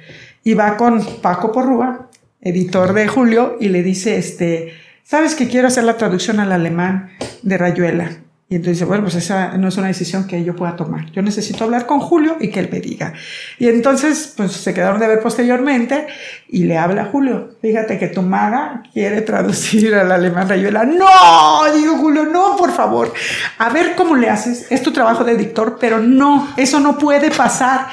y 0.42 0.54
va 0.54 0.76
con 0.76 1.20
Paco 1.20 1.52
Porrúa, 1.52 2.08
editor 2.40 2.92
de 2.94 3.06
Julio, 3.06 3.56
y 3.60 3.68
le 3.68 3.82
dice, 3.82 4.16
este, 4.16 4.74
¿sabes 5.06 5.34
que 5.36 5.48
quiero 5.48 5.68
hacer 5.68 5.84
la 5.84 5.96
traducción 5.96 6.40
al 6.40 6.52
alemán 6.52 7.10
de 7.42 7.56
Rayuela? 7.56 8.10
Y 8.48 8.54
entonces 8.54 8.76
dice, 8.76 8.84
bueno, 8.84 9.02
pues 9.02 9.16
esa 9.16 9.56
no 9.56 9.66
es 9.66 9.76
una 9.76 9.88
decisión 9.88 10.28
que 10.28 10.44
yo 10.44 10.54
pueda 10.54 10.76
tomar. 10.76 11.10
Yo 11.10 11.20
necesito 11.20 11.64
hablar 11.64 11.84
con 11.84 11.98
Julio 11.98 12.36
y 12.38 12.48
que 12.48 12.60
él 12.60 12.68
me 12.70 12.78
diga. 12.78 13.12
Y 13.58 13.66
entonces, 13.66 14.34
pues 14.36 14.52
se 14.52 14.72
quedaron 14.72 15.00
de 15.00 15.08
ver 15.08 15.20
posteriormente 15.20 16.06
y 16.48 16.62
le 16.62 16.78
habla 16.78 17.02
a 17.02 17.04
Julio. 17.06 17.56
Fíjate 17.60 17.98
que 17.98 18.06
tu 18.06 18.22
maga 18.22 18.84
quiere 18.92 19.22
traducir 19.22 19.92
al 19.96 20.12
alemán 20.12 20.48
Rayuela. 20.48 20.84
No, 20.84 21.72
digo 21.74 21.96
Julio, 21.96 22.26
no, 22.26 22.56
por 22.56 22.70
favor. 22.70 23.12
A 23.58 23.68
ver 23.70 23.96
cómo 23.96 24.14
le 24.14 24.30
haces. 24.30 24.66
Es 24.70 24.80
tu 24.80 24.92
trabajo 24.92 25.24
de 25.24 25.32
editor, 25.32 25.78
pero 25.80 25.98
no, 25.98 26.54
eso 26.56 26.78
no 26.78 26.98
puede 26.98 27.32
pasar. 27.32 27.88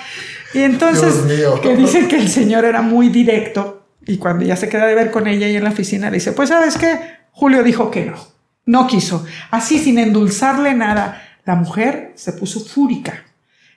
Y 0.54 0.62
entonces, 0.62 1.16
que 1.64 1.76
dicen 1.76 2.08
que 2.08 2.18
el 2.18 2.30
señor 2.30 2.64
era 2.64 2.84
muy 2.84 3.10
directo 3.10 3.83
y 4.06 4.18
cuando 4.18 4.46
ya 4.46 4.56
se 4.56 4.70
queda 4.70 4.86
de 4.86 4.96
ver 4.96 5.12
con 5.12 5.28
ella 5.28 5.48
y 5.48 5.56
en 5.56 5.64
la 5.64 5.70
oficina 5.70 6.10
le 6.10 6.16
dice, 6.16 6.32
pues 6.32 6.50
sabes 6.50 6.78
qué, 6.78 7.00
Julio 7.32 7.64
dijo 7.64 7.90
que 7.90 8.06
no, 8.06 8.18
no 8.66 8.88
quiso. 8.88 9.26
Así 9.52 9.80
sin 9.80 10.00
endulzarle 10.00 10.74
nada, 10.74 11.22
la 11.46 11.56
mujer 11.56 12.14
se 12.16 12.34
puso 12.34 12.60
fúrica. 12.60 13.26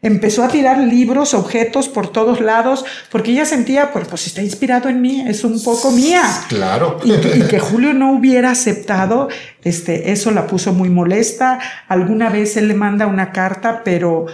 Empezó 0.02 0.45
a 0.45 0.49
tirar 0.49 0.78
libros, 0.78 1.33
objetos 1.33 1.88
por 1.88 2.12
todos 2.12 2.40
lados, 2.40 2.85
porque 3.11 3.33
ella 3.33 3.47
sentía, 3.47 3.92
pues, 3.92 4.06
pues 4.06 4.26
está 4.26 4.42
inspirado 4.42 4.88
en 4.88 5.00
mí, 5.00 5.25
es 5.26 5.42
un 5.42 5.62
poco 5.62 5.90
mía. 5.90 6.23
Claro. 6.49 7.00
Y, 7.02 7.12
y, 7.12 7.42
que 7.49 7.59
Julio 7.59 7.95
no 7.95 8.12
hubiera 8.12 8.50
aceptado, 8.50 9.28
este, 9.64 10.12
eso 10.12 10.30
la 10.33 10.47
puso 10.47 10.75
muy 10.75 10.90
molesta. 10.90 11.59
Alguna 11.88 12.28
vez 12.28 12.56
él 12.56 12.68
le 12.68 12.75
manda 12.75 13.06
una 13.06 13.33
carta, 13.33 13.83
pero 13.85 14.26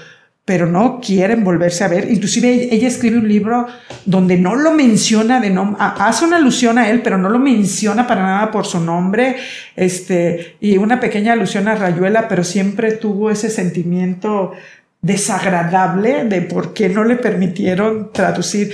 pero 0.44 0.66
no 0.66 1.00
quieren 1.00 1.44
volverse 1.44 1.84
a 1.84 1.88
ver. 1.88 2.10
Inclusive 2.10 2.74
ella 2.74 2.88
escribe 2.88 3.18
un 3.18 3.28
libro 3.28 3.66
donde 4.04 4.36
no 4.36 4.56
lo 4.56 4.72
menciona 4.72 5.40
de 5.40 5.50
nombre, 5.50 5.76
hace 5.80 6.24
una 6.24 6.36
alusión 6.36 6.78
a 6.78 6.88
él, 6.90 7.00
pero 7.02 7.16
no 7.16 7.28
lo 7.28 7.38
menciona 7.38 8.06
para 8.06 8.22
nada 8.22 8.50
por 8.50 8.66
su 8.66 8.80
nombre, 8.80 9.36
este, 9.76 10.56
y 10.60 10.78
una 10.78 10.98
pequeña 10.98 11.34
alusión 11.34 11.68
a 11.68 11.76
Rayuela, 11.76 12.26
pero 12.28 12.42
siempre 12.42 12.92
tuvo 12.92 13.30
ese 13.30 13.50
sentimiento 13.50 14.52
desagradable 15.00 16.24
de 16.24 16.42
por 16.42 16.74
qué 16.74 16.88
no 16.88 17.04
le 17.04 17.16
permitieron 17.16 18.10
traducir. 18.12 18.72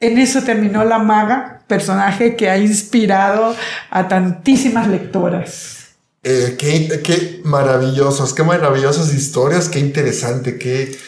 En 0.00 0.18
eso 0.18 0.42
terminó 0.42 0.84
La 0.84 0.98
Maga, 0.98 1.60
personaje 1.66 2.36
que 2.36 2.50
ha 2.50 2.58
inspirado 2.58 3.56
a 3.90 4.08
tantísimas 4.08 4.88
lectoras. 4.88 5.85
Eh, 6.28 6.56
qué, 6.58 7.02
qué, 7.04 7.40
maravillosos, 7.44 8.34
qué 8.34 8.42
maravillosas 8.42 9.14
historias, 9.14 9.68
qué 9.68 9.78
interesante, 9.78 10.58
qué, 10.58 10.98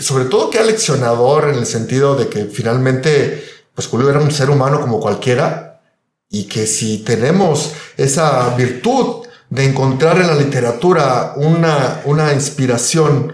sobre 0.00 0.26
todo 0.26 0.48
qué 0.48 0.60
aleccionador 0.60 1.48
en 1.48 1.56
el 1.56 1.66
sentido 1.66 2.14
de 2.14 2.28
que 2.28 2.44
finalmente, 2.44 3.42
pues 3.74 3.88
Julio 3.88 4.08
era 4.08 4.20
un 4.20 4.30
ser 4.30 4.48
humano 4.48 4.80
como 4.80 5.00
cualquiera 5.00 5.80
y 6.28 6.44
que 6.44 6.68
si 6.68 6.98
tenemos 6.98 7.72
esa 7.96 8.54
virtud 8.54 9.26
de 9.48 9.64
encontrar 9.64 10.18
en 10.18 10.28
la 10.28 10.36
literatura 10.36 11.32
una, 11.34 12.02
una 12.04 12.32
inspiración, 12.32 13.32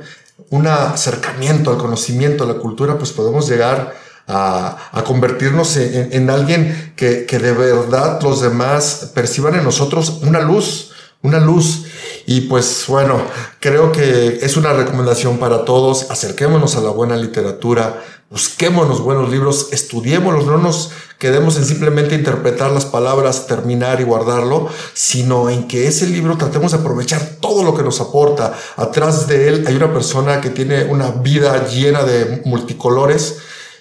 un 0.49 0.67
acercamiento 0.67 1.71
al 1.71 1.77
conocimiento, 1.77 2.45
a 2.45 2.47
la 2.47 2.55
cultura, 2.55 2.97
pues 2.97 3.13
podemos 3.13 3.47
llegar 3.47 3.95
a, 4.27 5.05
convertirnos 5.05 5.77
en, 5.77 6.15
en 6.15 6.31
alguien 6.31 6.95
que 6.97 7.27
de 7.27 7.53
verdad 7.53 8.23
los 8.23 8.41
demás 8.41 9.11
perciban 9.15 9.55
en 9.55 9.65
nosotros 9.65 10.21
una 10.23 10.41
luz, 10.41 10.95
una 11.23 11.41
luz. 11.41 11.85
Y 12.27 12.43
pues 12.43 12.85
bueno, 12.89 13.21
creo 13.61 13.93
que 13.93 14.39
es 14.43 14.57
una 14.57 14.73
recomendación 14.73 15.39
para 15.39 15.65
todos. 15.65 16.11
Acerquémonos 16.11 16.77
a 16.77 16.81
la 16.81 16.91
buena 16.91 17.17
literatura, 17.17 18.03
busquémonos 18.31 19.01
buenos 19.01 19.31
libros, 19.31 19.69
estudiémoslos, 19.71 20.47
no 20.47 20.59
nos 20.59 20.91
quedemos 21.19 21.57
en 21.57 21.65
simplemente 21.65 22.15
interpretar 22.15 22.71
las 22.73 22.85
palabras, 22.85 23.47
terminar 23.47 24.01
y 24.01 24.05
guardarlo, 24.05 24.69
sino 24.93 25.49
en 25.49 25.69
que 25.69 25.87
ese 25.87 26.07
libro 26.07 26.37
tratemos 26.37 26.73
de 26.73 26.79
aprovechar 26.79 27.37
todo 27.41 27.63
lo 27.63 27.75
que 27.75 27.83
nos 27.83 28.01
aporta. 28.01 28.55
Atrás 28.77 29.29
de 29.29 29.49
él 29.49 29.65
hay 29.67 29.77
una 29.77 29.93
persona 29.93 30.41
que 30.41 30.51
tiene 30.51 30.85
una 30.85 31.11
vida 31.11 31.69
llena 31.69 32.03
de 32.03 32.43
multicolores 32.45 33.39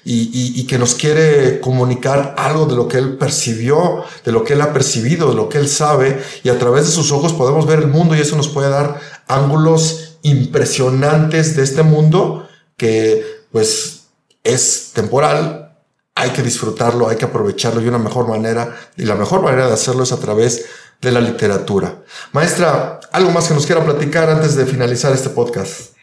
y, 0.08 0.68
que 0.68 0.78
nos 0.78 0.94
quiere 0.94 1.60
comunicar 1.60 2.36
algo 2.38 2.68
de 2.68 2.76
lo 2.76 2.88
que 2.88 3.00
él 3.00 3.18
percibió, 3.18 4.04
de 4.24 4.32
lo 4.32 4.44
que 4.44 4.54
él 4.54 4.62
ha 4.62 4.72
percibido, 4.72 5.30
de 5.30 5.36
lo 5.36 5.50
que 5.50 5.58
él 5.58 5.68
sabe, 5.68 6.22
y 6.44 6.50
a 6.50 6.60
través 6.60 6.86
de 6.86 6.92
sus 6.92 7.12
ojos 7.12 7.34
podemos 7.34 7.66
ver 7.66 7.80
el 7.80 7.88
mundo 7.88 8.16
y 8.16 8.20
eso 8.20 8.36
nos 8.36 8.48
puede 8.48 8.70
dar 8.70 9.00
ángulos 9.28 10.18
impresionantes 10.22 11.56
de 11.56 11.64
este 11.64 11.82
mundo 11.82 12.48
que 12.78 13.26
pues 13.52 14.04
es 14.44 14.92
temporal, 14.94 15.76
hay 16.14 16.30
que 16.30 16.44
disfrutarlo, 16.44 17.10
hay 17.10 17.18
que 17.18 17.26
aprovecharlo 17.26 17.82
de 17.82 17.90
una 17.90 17.98
mejor 17.98 18.28
manera 18.28 18.76
y 18.96 19.06
la 19.06 19.16
mejor 19.16 19.42
manera 19.42 19.68
de 19.68 19.74
hacerlo 19.74 20.04
es 20.04 20.12
a 20.12 20.20
través 20.20 20.66
de 21.02 21.12
la 21.12 21.20
literatura. 21.20 22.04
Maestra, 22.32 23.00
¿algo 23.12 23.32
más 23.32 23.48
que 23.48 23.56
nos 23.56 23.66
quiera 23.66 23.84
platicar 23.84 24.30
antes 24.30 24.56
de 24.56 24.66
finalizar 24.66 25.12
este 25.14 25.30
podcast? 25.30 25.96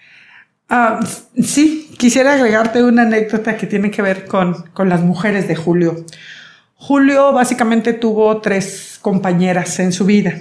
Ah, 0.68 1.00
sí, 1.44 1.81
quisiera 2.02 2.32
agregarte 2.32 2.82
una 2.82 3.02
anécdota 3.02 3.56
que 3.56 3.68
tiene 3.68 3.92
que 3.92 4.02
ver 4.02 4.24
con, 4.24 4.64
con 4.74 4.88
las 4.88 5.02
mujeres 5.02 5.46
de 5.46 5.54
Julio. 5.54 6.04
Julio 6.74 7.32
básicamente 7.32 7.92
tuvo 7.92 8.40
tres 8.40 8.98
compañeras 9.00 9.78
en 9.78 9.92
su 9.92 10.04
vida. 10.04 10.34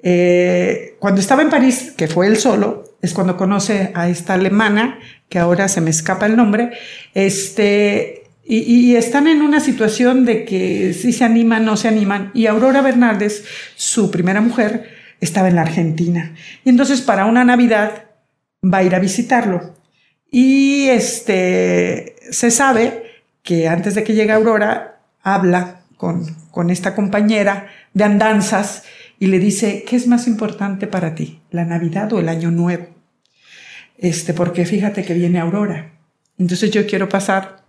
Eh, 0.00 0.94
cuando 1.00 1.20
estaba 1.20 1.42
en 1.42 1.50
París, 1.50 1.92
que 1.96 2.06
fue 2.06 2.28
él 2.28 2.36
solo, 2.36 2.84
es 3.02 3.12
cuando 3.14 3.36
conoce 3.36 3.90
a 3.94 4.08
esta 4.08 4.34
alemana, 4.34 5.00
que 5.28 5.40
ahora 5.40 5.66
se 5.66 5.80
me 5.80 5.90
escapa 5.90 6.26
el 6.26 6.36
nombre, 6.36 6.70
este, 7.14 8.22
y, 8.44 8.94
están 8.94 9.26
en 9.26 9.42
una 9.42 9.58
situación 9.58 10.24
de 10.24 10.44
que 10.44 10.94
si 10.94 11.12
se 11.12 11.24
animan, 11.24 11.64
no 11.64 11.76
se 11.76 11.88
animan. 11.88 12.30
Y 12.32 12.46
Aurora 12.46 12.80
Bernaldez, 12.80 13.44
su 13.74 14.12
primera 14.12 14.40
mujer, 14.40 14.88
estaba 15.20 15.48
en 15.48 15.56
la 15.56 15.62
Argentina. 15.62 16.32
Y 16.64 16.70
entonces 16.70 17.00
para 17.00 17.26
una 17.26 17.44
Navidad 17.44 18.04
va 18.62 18.78
a 18.78 18.82
ir 18.84 18.94
a 18.94 19.00
visitarlo. 19.00 19.79
Y 20.30 20.88
este, 20.88 22.16
se 22.30 22.50
sabe 22.50 23.04
que 23.42 23.68
antes 23.68 23.94
de 23.94 24.04
que 24.04 24.14
llegue 24.14 24.32
Aurora, 24.32 25.00
habla 25.22 25.80
con, 25.96 26.24
con 26.50 26.70
esta 26.70 26.94
compañera 26.94 27.68
de 27.94 28.04
andanzas 28.04 28.84
y 29.18 29.26
le 29.26 29.38
dice, 29.38 29.84
¿qué 29.86 29.96
es 29.96 30.06
más 30.06 30.26
importante 30.26 30.86
para 30.86 31.14
ti, 31.14 31.40
la 31.50 31.64
Navidad 31.64 32.12
o 32.12 32.20
el 32.20 32.28
Año 32.28 32.50
Nuevo? 32.50 32.86
Este, 33.98 34.32
porque 34.32 34.64
fíjate 34.64 35.04
que 35.04 35.14
viene 35.14 35.40
Aurora. 35.40 35.92
Entonces 36.38 36.70
yo 36.70 36.86
quiero 36.86 37.08
pasar 37.08 37.60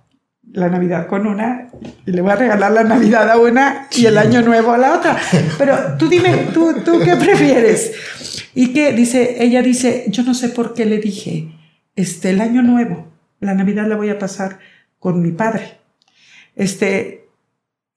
la 0.54 0.70
Navidad 0.70 1.08
con 1.08 1.28
una 1.28 1.70
y 2.06 2.12
le 2.12 2.22
voy 2.22 2.32
a 2.32 2.36
regalar 2.36 2.72
la 2.72 2.84
Navidad 2.84 3.30
a 3.30 3.38
una 3.38 3.88
y 3.92 4.06
el 4.06 4.18
Año 4.18 4.42
Nuevo 4.42 4.72
a 4.72 4.78
la 4.78 4.94
otra. 4.98 5.18
Pero 5.58 5.98
tú 5.98 6.08
dime, 6.08 6.48
¿tú, 6.54 6.76
tú 6.86 7.00
qué 7.04 7.16
prefieres? 7.16 7.92
Y 8.56 8.74
que 8.74 8.94
dice, 8.94 9.44
ella 9.44 9.62
dice, 9.62 10.06
yo 10.08 10.24
no 10.24 10.34
sé 10.34 10.50
por 10.50 10.74
qué 10.74 10.86
le 10.86 11.00
dije, 11.00 11.50
este, 11.96 12.32
el 12.32 12.42
Año 12.42 12.62
Nuevo, 12.62 13.08
la 13.40 13.54
Navidad 13.54 13.88
la 13.88 13.96
voy 13.96 14.10
a 14.10 14.20
pasar 14.20 14.60
con 15.00 15.22
mi 15.22 15.32
padre. 15.32 15.80
Este, 16.56 17.28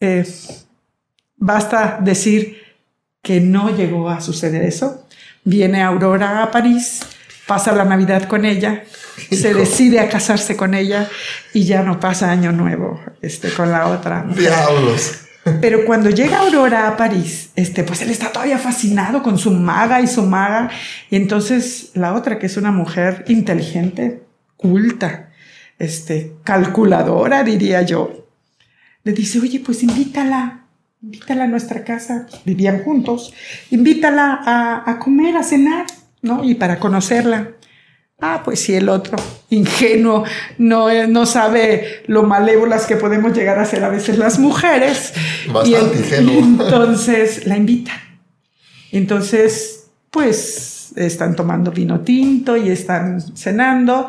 eh, 0.01 0.27
basta 1.37 1.99
decir 2.01 2.63
que 3.23 3.41
no 3.41 3.75
llegó 3.75 4.09
a 4.11 4.21
suceder 4.21 4.63
eso. 4.63 5.07
Viene 5.45 5.83
Aurora 5.83 6.43
a 6.43 6.51
París, 6.51 7.01
pasa 7.47 7.73
la 7.73 7.85
Navidad 7.85 8.25
con 8.29 8.45
ella, 8.45 8.85
se 9.31 9.55
decide 9.55 10.01
a 10.01 10.09
casarse 10.09 10.57
con 10.57 10.75
ella 10.75 11.09
y 11.53 11.65
ya 11.65 11.83
no 11.83 12.01
pasa 12.01 12.31
año 12.31 12.53
nuevo 12.53 13.01
este, 13.23 13.51
con 13.51 13.71
la 13.71 13.89
otra. 13.89 14.25
Diablos. 14.35 15.25
Pero 15.61 15.85
cuando 15.85 16.09
llega 16.11 16.39
Aurora 16.39 16.89
a 16.89 16.97
París, 16.97 17.51
este, 17.55 17.85
pues 17.85 18.01
él 18.01 18.11
está 18.11 18.33
todavía 18.33 18.59
fascinado 18.59 19.23
con 19.23 19.39
su 19.39 19.51
maga 19.51 20.01
y 20.01 20.07
su 20.07 20.23
maga. 20.23 20.71
Y 21.11 21.17
entonces 21.17 21.91
la 21.95 22.15
otra, 22.15 22.39
que 22.39 22.47
es 22.47 22.57
una 22.57 22.71
mujer 22.71 23.25
inteligente, 23.29 24.23
culta, 24.57 25.31
este, 25.79 26.33
calculadora, 26.45 27.45
diría 27.45 27.83
yo, 27.83 28.27
le 29.03 29.13
dice, 29.13 29.39
oye, 29.39 29.61
pues 29.61 29.83
invítala, 29.83 30.65
invítala 31.03 31.45
a 31.45 31.49
nuestra 31.49 31.85
casa. 31.85 32.27
Vivían 32.47 32.83
juntos. 32.83 33.35
Invítala 33.71 34.41
a, 34.45 34.91
a 34.91 34.99
comer, 34.99 35.37
a 35.37 35.43
cenar, 35.43 35.87
¿no? 36.23 36.43
Y 36.43 36.55
para 36.55 36.79
conocerla. 36.79 37.51
Ah, 38.21 38.43
pues 38.45 38.61
si 38.61 38.75
el 38.75 38.89
otro, 38.89 39.19
ingenuo, 39.51 40.25
no, 40.59 40.89
eh, 40.89 41.07
no 41.09 41.27
sabe 41.27 42.03
lo 42.07 42.23
malévolas 42.23 42.87
que 42.87 42.97
podemos 42.97 43.37
llegar 43.37 43.59
a 43.59 43.65
ser 43.65 43.85
a 43.85 43.89
veces 43.89 44.19
las 44.19 44.39
mujeres. 44.39 45.13
Bastante 45.53 45.99
ingenuo. 45.99 46.39
entonces 46.65 47.47
la 47.47 47.57
invitan. 47.57 47.99
Entonces, 48.93 49.87
pues 50.11 50.93
están 50.97 51.35
tomando 51.35 51.73
vino 51.73 52.01
tinto 52.01 52.57
y 52.57 52.71
están 52.71 53.21
cenando. 53.37 54.07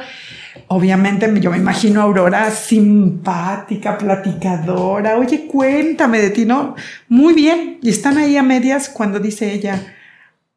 Obviamente 0.67 1.31
yo 1.39 1.51
me 1.51 1.57
imagino 1.57 2.01
a 2.01 2.03
Aurora 2.03 2.51
simpática, 2.51 3.97
platicadora. 3.97 5.17
Oye, 5.17 5.47
cuéntame 5.47 6.21
de 6.21 6.29
ti, 6.29 6.45
¿no? 6.45 6.75
Muy 7.09 7.33
bien. 7.33 7.79
Y 7.81 7.89
están 7.89 8.17
ahí 8.17 8.37
a 8.37 8.43
medias 8.43 8.89
cuando 8.89 9.19
dice 9.19 9.51
ella, 9.51 9.94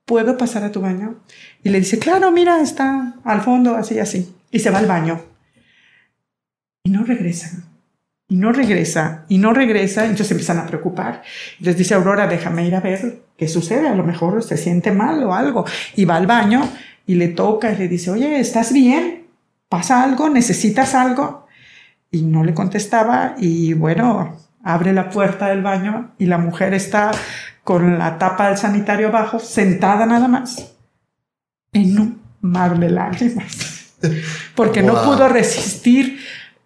¿puedo 0.09 0.39
pasar 0.39 0.65
a 0.65 0.73
tu 0.73 0.81
baño? 0.81 1.21
Y 1.63 1.69
le 1.69 1.79
dice, 1.79 1.99
claro, 1.99 2.33
mira, 2.33 2.61
está 2.61 3.15
al 3.23 3.43
fondo, 3.43 3.77
así, 3.77 4.01
así. 4.01 4.35
Y 4.51 4.59
se 4.59 4.71
va 4.71 4.79
al 4.79 4.87
baño. 4.87 5.21
Y 6.83 6.91
no 6.91 7.05
regresa. 7.05 7.65
Y 8.27 8.37
no 8.37 8.51
regresa. 8.51 9.27
Y 9.29 9.37
no 9.37 9.53
regresa. 9.53 10.05
Entonces 10.05 10.31
empiezan 10.31 10.59
a 10.59 10.67
preocupar. 10.67 11.23
Entonces 11.59 11.77
dice 11.77 11.95
Aurora, 11.95 12.27
déjame 12.27 12.67
ir 12.67 12.75
a 12.75 12.81
ver 12.81 13.21
qué 13.37 13.47
sucede. 13.49 13.87
A 13.87 13.95
lo 13.95 14.03
mejor 14.03 14.43
se 14.43 14.57
siente 14.57 14.93
mal 14.93 15.23
o 15.23 15.35
algo. 15.35 15.67
Y 15.95 16.07
va 16.07 16.17
al 16.17 16.27
baño 16.27 16.67
y 17.07 17.17
le 17.17 17.29
toca 17.29 17.71
y 17.71 17.77
le 17.77 17.87
dice, 17.87 18.11
oye, 18.11 18.41
¿estás 18.41 18.73
bien? 18.73 19.27
¿Pasa 19.69 20.03
algo? 20.03 20.31
¿Necesitas 20.31 20.95
algo? 20.95 21.47
Y 22.11 22.23
no 22.23 22.45
le 22.45 22.55
contestaba. 22.55 23.35
Y 23.39 23.75
bueno, 23.75 24.39
abre 24.65 24.95
la 24.95 25.11
puerta 25.11 25.49
del 25.49 25.63
baño 25.63 26.13
y 26.19 26.25
la 26.25 26.39
mujer 26.39 26.73
está 26.73 27.11
con 27.69 27.99
la 27.99 28.17
tapa 28.17 28.49
del 28.49 28.57
sanitario 28.57 29.09
abajo, 29.09 29.39
sentada 29.39 30.07
nada 30.07 30.27
más 30.27 30.73
en 31.75 31.99
un 32.01 32.23
mar 32.41 32.79
de 32.79 32.89
lágrimas, 32.89 33.93
porque 34.55 34.83
no 34.83 35.05
pudo 35.05 35.29
resistir 35.29 36.19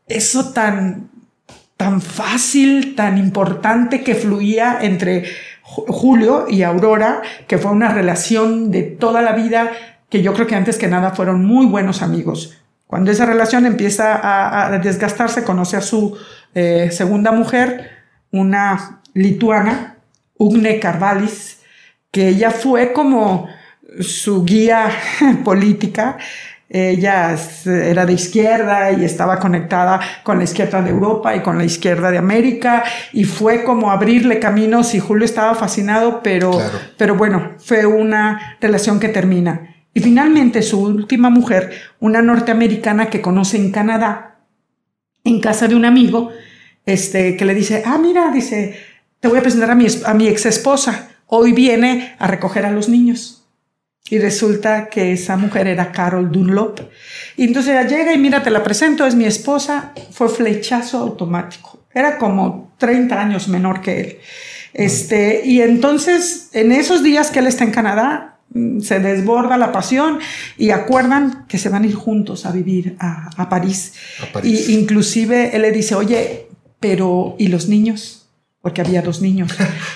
eso 0.07 0.53
tan, 0.53 1.11
tan 1.77 2.01
fácil, 2.01 2.95
tan 2.95 3.19
importante 3.19 4.05
que 4.05 4.15
fluía 4.15 4.79
entre 4.81 5.25
Julio 5.65 6.47
y 6.49 6.63
Aurora, 6.63 7.23
que 7.49 7.59
fue 7.59 7.73
una 7.73 7.93
relación 7.93 8.71
de 8.71 8.83
toda 8.83 9.23
la 9.23 9.33
vida, 9.33 9.73
que 10.09 10.23
yo 10.23 10.33
creo 10.35 10.47
que 10.47 10.55
antes 10.55 10.79
que 10.79 10.87
nada 10.87 11.11
fueron 11.11 11.45
muy 11.45 11.67
buenos 11.67 12.01
amigos. 12.03 12.59
Cuando 12.87 13.11
esa 13.11 13.27
relación 13.27 13.67
empieza 13.67 14.21
a, 14.23 14.79
desgastarse, 14.79 15.43
conoce 15.43 15.77
a 15.77 15.81
su 15.81 16.17
eh, 16.55 16.91
segunda 16.93 17.33
mujer, 17.33 17.91
una 18.31 19.01
lituana, 19.15 19.92
Ugne 20.43 20.81
Carvalis, 20.81 21.61
que 22.11 22.29
ella 22.29 22.51
fue 22.51 22.93
como 22.93 23.49
su 24.01 24.45
guía 24.45 24.91
política. 25.45 26.19
Ella 26.69 27.37
era 27.67 28.07
de 28.07 28.15
izquierda 28.15 28.93
y 28.93 29.05
estaba 29.05 29.39
conectada 29.39 30.01
con 30.23 30.39
la 30.39 30.45
izquierda 30.45 30.81
de 30.81 30.91
Europa 30.91 31.37
y 31.37 31.41
con 31.41 31.59
la 31.59 31.65
izquierda 31.65 32.11
de 32.11 32.17
América 32.17 32.83
y 33.13 33.25
fue 33.25 33.63
como 33.63 33.91
abrirle 33.91 34.41
caminos 34.41 34.95
y 34.95 34.99
Julio 34.99 35.27
estaba 35.27 35.55
fascinado, 35.55 36.23
pero, 36.23 36.51
pero 36.97 37.15
bueno, 37.15 37.53
fue 37.59 37.85
una 37.85 38.57
relación 38.59 38.99
que 38.99 39.11
termina. 39.11 39.77
Y 39.93 40.01
finalmente 40.01 40.63
su 40.63 40.81
última 40.83 41.29
mujer, 41.29 41.73
una 42.01 42.23
norteamericana 42.23 43.11
que 43.11 43.21
conoce 43.21 43.59
en 43.59 43.71
Canadá, 43.71 44.39
en 45.25 45.41
casa 45.41 45.69
de 45.69 45.75
un 45.75 45.85
amigo, 45.85 46.31
este, 46.87 47.37
que 47.37 47.45
le 47.45 47.55
dice, 47.55 47.83
ah, 47.85 47.99
mira, 47.99 48.31
dice, 48.33 48.92
te 49.23 49.29
voy 49.29 49.39
a 49.39 49.43
presentar 49.43 49.71
a 49.71 49.77
mi, 49.77 49.87
a 50.05 50.15
mi 50.15 50.27
ex 50.27 50.47
esposa, 50.47 51.11
hoy 51.27 51.53
viene 51.53 52.17
a 52.19 52.27
recoger 52.27 52.67
a 52.67 52.73
los 52.73 52.89
niños. 52.89 53.45
Y 54.11 54.19
resulta 54.19 54.89
que 54.89 55.13
esa 55.13 55.37
mujer 55.37 55.69
era 55.69 55.93
Carol 55.93 56.33
Dunlop. 56.33 56.81
Y 57.37 57.45
entonces 57.45 57.71
ella 57.71 57.87
llega 57.87 58.13
y 58.13 58.19
mira, 58.19 58.43
te 58.43 58.51
la 58.51 58.65
presento, 58.65 59.07
es 59.07 59.15
mi 59.15 59.25
esposa. 59.25 59.93
Fue 60.11 60.29
flechazo 60.29 60.99
automático. 60.99 61.85
Era 61.95 62.19
como 62.19 62.73
30 62.79 63.21
años 63.21 63.47
menor 63.47 63.81
que 63.81 64.01
él. 64.01 64.19
Este, 64.75 65.43
y 65.45 65.63
entonces, 65.63 66.49
en 66.53 66.73
esos 66.73 67.05
días 67.05 67.31
que 67.31 67.39
él 67.39 67.47
está 67.47 67.63
en 67.63 67.71
Canadá, 67.71 68.41
mm, 68.51 68.81
se 68.81 68.99
desborda 68.99 69.57
la 69.57 69.71
pasión 69.71 70.19
y 70.59 70.71
acuerdan 70.71 71.47
que 71.47 71.59
se 71.59 71.69
van 71.69 71.85
a 71.85 71.87
ir 71.87 71.95
juntos 71.95 72.45
a 72.45 72.51
vivir 72.51 72.97
a, 72.99 73.49
París. 73.49 73.95
A 74.21 74.33
París. 74.33 74.69
Y 74.69 74.75
inclusive 74.75 75.55
él 75.55 75.63
le 75.63 75.71
dice, 75.71 75.95
oye, 75.95 76.49
pero 76.81 77.37
¿y 77.39 77.47
los 77.47 77.69
niños? 77.69 78.22
Porque 78.63 78.81
había 78.81 79.03
dos 79.03 79.21
niños. 79.21 79.53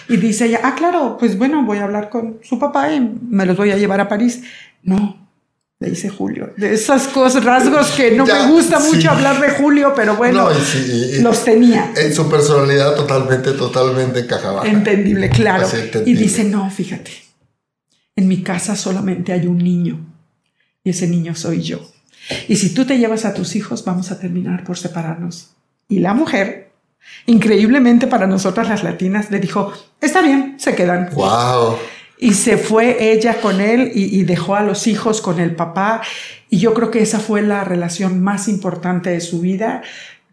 Y 0.09 0.19
dice 0.19 0.47
ella, 0.47 0.61
ah, 0.63 0.75
claro, 0.77 1.17
pues 1.19 1.39
bueno, 1.39 1.65
voy 1.65 1.79
a 1.79 1.85
hablar 1.85 2.11
con 2.11 2.39
su 2.43 2.59
papá 2.59 2.93
y 2.93 3.01
me 3.01 3.47
los 3.47 3.57
voy 3.57 3.71
a 3.71 3.77
llevar 3.77 4.01
a 4.01 4.09
París. 4.09 4.43
No, 4.83 5.29
le 5.79 5.91
dice 5.91 6.09
Julio. 6.09 6.53
De 6.57 6.75
esas 6.75 7.07
cosas, 7.09 7.45
rasgos 7.45 7.93
que 7.93 8.11
no 8.11 8.27
me 8.27 8.49
gusta 8.49 8.81
mucho 8.81 9.11
hablar 9.11 9.41
de 9.41 9.51
Julio, 9.51 9.93
pero 9.95 10.17
bueno, 10.17 10.49
los 11.21 11.45
tenía. 11.45 11.93
En 11.97 12.13
su 12.13 12.29
personalidad 12.29 12.95
totalmente, 12.97 13.53
totalmente 13.53 14.21
encajaba. 14.21 14.67
Entendible, 14.67 15.31
claro. 15.31 15.67
Y 16.05 16.15
dice, 16.15 16.45
no, 16.45 16.69
fíjate, 16.71 17.13
en 18.17 18.27
mi 18.27 18.43
casa 18.43 18.75
solamente 18.75 19.33
hay 19.33 19.47
un 19.47 19.59
niño 19.59 20.05
y 20.83 20.91
ese 20.91 21.07
niño 21.07 21.35
soy 21.35 21.63
yo. 21.63 21.81
Y 22.49 22.57
si 22.57 22.75
tú 22.75 22.85
te 22.85 22.99
llevas 22.99 23.25
a 23.25 23.35
tus 23.35 23.55
hijos, 23.55 23.85
vamos 23.85 24.11
a 24.11 24.19
terminar 24.19 24.65
por 24.65 24.77
separarnos. 24.77 25.51
Y 25.89 26.01
la 26.01 26.15
mujer 26.15 26.66
Increíblemente 27.27 28.07
para 28.07 28.27
nosotras 28.27 28.69
las 28.69 28.85
latinas 28.85 29.31
le 29.31 29.40
dijo, 29.40 29.73
está 30.01 30.23
bien, 30.23 30.55
se 30.59 30.75
quedan. 30.75 31.11
Wow. 31.12 31.77
Y 32.19 32.35
se 32.35 32.57
fue 32.57 33.12
ella 33.12 33.40
con 33.40 33.61
él 33.61 33.90
y, 33.95 34.23
dejó 34.25 34.55
a 34.55 34.62
los 34.62 34.87
hijos 34.87 35.21
con 35.21 35.38
el 35.40 35.55
papá. 35.55 36.03
Y 36.49 36.59
yo 36.59 36.73
creo 36.73 36.90
que 36.90 37.03
esa 37.03 37.19
fue 37.19 37.42
la 37.42 37.64
relación 37.64 38.23
más 38.23 38.49
importante 38.49 39.11
de 39.11 39.21
su 39.21 39.40
vida, 39.40 39.83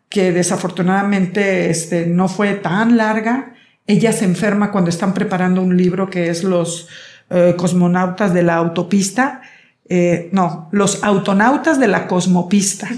que 0.07 0.31
desafortunadamente 0.31 1.69
este, 1.69 2.05
no 2.05 2.29
fue 2.29 2.53
tan 2.53 2.95
larga. 2.95 3.53
Ella 3.85 4.13
se 4.13 4.23
enferma 4.23 4.71
cuando 4.71 4.91
están 4.91 5.13
preparando 5.13 5.61
un 5.61 5.75
libro 5.75 6.09
que 6.09 6.29
es 6.29 6.43
Los 6.43 6.87
eh, 7.29 7.55
cosmonautas 7.57 8.33
de 8.33 8.43
la 8.43 8.55
autopista. 8.55 9.41
Eh, 9.89 10.29
no, 10.31 10.69
los 10.71 11.03
autonautas 11.03 11.79
de 11.79 11.87
la 11.87 12.07
cosmopista 12.07 12.89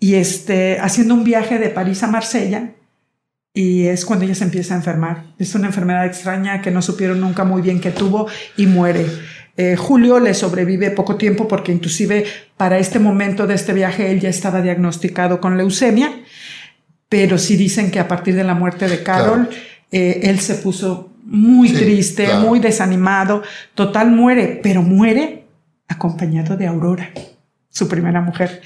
y 0.00 0.14
este, 0.14 0.78
haciendo 0.80 1.14
un 1.14 1.24
viaje 1.24 1.58
de 1.58 1.70
París 1.70 2.02
a 2.02 2.06
Marsella 2.06 2.72
y 3.52 3.86
es 3.86 4.04
cuando 4.04 4.24
ella 4.24 4.34
se 4.34 4.44
empieza 4.44 4.74
a 4.74 4.76
enfermar. 4.76 5.24
Es 5.38 5.54
una 5.54 5.66
enfermedad 5.66 6.06
extraña 6.06 6.62
que 6.62 6.70
no 6.70 6.82
supieron 6.82 7.20
nunca 7.20 7.44
muy 7.44 7.62
bien 7.62 7.80
que 7.80 7.90
tuvo 7.90 8.28
y 8.56 8.66
muere. 8.66 9.06
Eh, 9.56 9.74
Julio 9.74 10.20
le 10.20 10.34
sobrevive 10.34 10.92
poco 10.92 11.16
tiempo 11.16 11.48
porque 11.48 11.72
inclusive 11.72 12.24
para 12.56 12.78
este 12.78 13.00
momento 13.00 13.48
de 13.48 13.54
este 13.54 13.72
viaje 13.72 14.12
él 14.12 14.20
ya 14.20 14.28
estaba 14.28 14.62
diagnosticado 14.62 15.40
con 15.40 15.56
leucemia, 15.56 16.12
pero 17.08 17.38
sí 17.38 17.56
dicen 17.56 17.90
que 17.90 17.98
a 17.98 18.06
partir 18.06 18.36
de 18.36 18.44
la 18.44 18.54
muerte 18.54 18.86
de 18.86 19.02
Carol 19.02 19.48
eh, 19.90 20.20
él 20.22 20.38
se 20.38 20.54
puso 20.56 21.12
muy 21.24 21.72
triste, 21.72 22.32
muy 22.34 22.60
desanimado, 22.60 23.42
total 23.74 24.12
muere, 24.12 24.60
pero 24.62 24.82
muere 24.82 25.46
acompañado 25.88 26.56
de 26.56 26.68
Aurora 26.68 27.10
su 27.78 27.88
primera 27.88 28.20
mujer. 28.20 28.60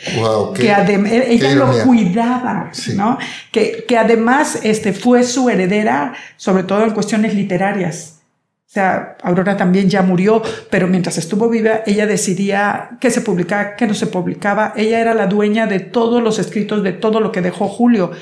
que 0.54 0.70
e-, 0.70 1.32
ella 1.32 1.54
lo 1.54 1.70
cuidaba, 1.84 2.72
¿no? 2.96 3.18
Que, 3.52 3.84
que 3.86 3.98
además 3.98 4.58
este, 4.62 4.92
fue 4.92 5.22
su 5.22 5.50
heredera, 5.50 6.14
sobre 6.36 6.64
todo 6.64 6.82
en 6.82 6.90
cuestiones 6.90 7.34
literarias. 7.34 8.20
O 8.66 8.72
sea, 8.72 9.18
Aurora 9.22 9.58
también 9.58 9.90
ya 9.90 10.00
murió, 10.00 10.42
pero 10.70 10.88
mientras 10.88 11.18
estuvo 11.18 11.50
viva, 11.50 11.82
ella 11.84 12.06
decidía 12.06 12.96
qué 13.00 13.10
se 13.10 13.20
publicaba, 13.20 13.76
qué 13.76 13.86
no 13.86 13.92
se 13.92 14.06
publicaba. 14.06 14.72
Ella 14.74 14.98
era 14.98 15.12
la 15.12 15.26
dueña 15.26 15.66
de 15.66 15.80
todos 15.80 16.22
los 16.22 16.38
escritos, 16.38 16.82
de 16.82 16.92
todo 16.92 17.20
lo 17.20 17.32
que 17.32 17.42
dejó 17.42 17.68
Julio. 17.68 18.12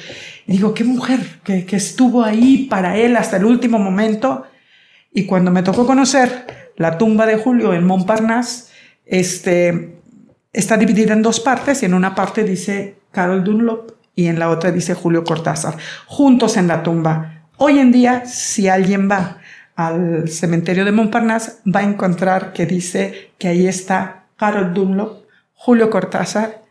Y 0.48 0.52
digo, 0.54 0.74
qué 0.74 0.82
mujer 0.82 1.20
que, 1.44 1.64
que 1.64 1.76
estuvo 1.76 2.24
ahí 2.24 2.66
para 2.68 2.96
él 2.96 3.16
hasta 3.16 3.36
el 3.36 3.44
último 3.44 3.78
momento. 3.78 4.44
Y 5.12 5.26
cuando 5.26 5.52
me 5.52 5.62
tocó 5.62 5.86
conocer 5.86 6.72
la 6.76 6.98
tumba 6.98 7.26
de 7.26 7.36
Julio 7.36 7.72
en 7.72 7.86
Montparnasse, 7.86 8.70
este, 9.10 9.99
está 10.52 10.76
dividida 10.76 11.12
en 11.12 11.22
dos 11.22 11.40
partes 11.40 11.82
y 11.82 11.86
en 11.86 11.94
una 11.94 12.14
parte 12.14 12.44
dice 12.44 12.96
Carol 13.12 13.44
Dunlop 13.44 13.92
y 14.14 14.26
en 14.26 14.38
la 14.38 14.50
otra 14.50 14.70
dice 14.70 14.94
Julio 14.94 15.24
Cortázar, 15.24 15.76
juntos 16.06 16.56
en 16.56 16.68
la 16.68 16.82
tumba. 16.82 17.44
Hoy 17.56 17.78
en 17.78 17.92
día, 17.92 18.24
si 18.26 18.68
alguien 18.68 19.10
va 19.10 19.38
al 19.76 20.28
cementerio 20.28 20.84
de 20.84 20.92
Montparnasse, 20.92 21.58
va 21.66 21.80
a 21.80 21.84
encontrar 21.84 22.52
que 22.52 22.66
dice 22.66 23.32
que 23.38 23.48
ahí 23.48 23.66
está 23.66 24.24
Harold 24.38 24.74
Dunlop, 24.74 25.24
Julio 25.54 25.90
Cortázar 25.90 26.62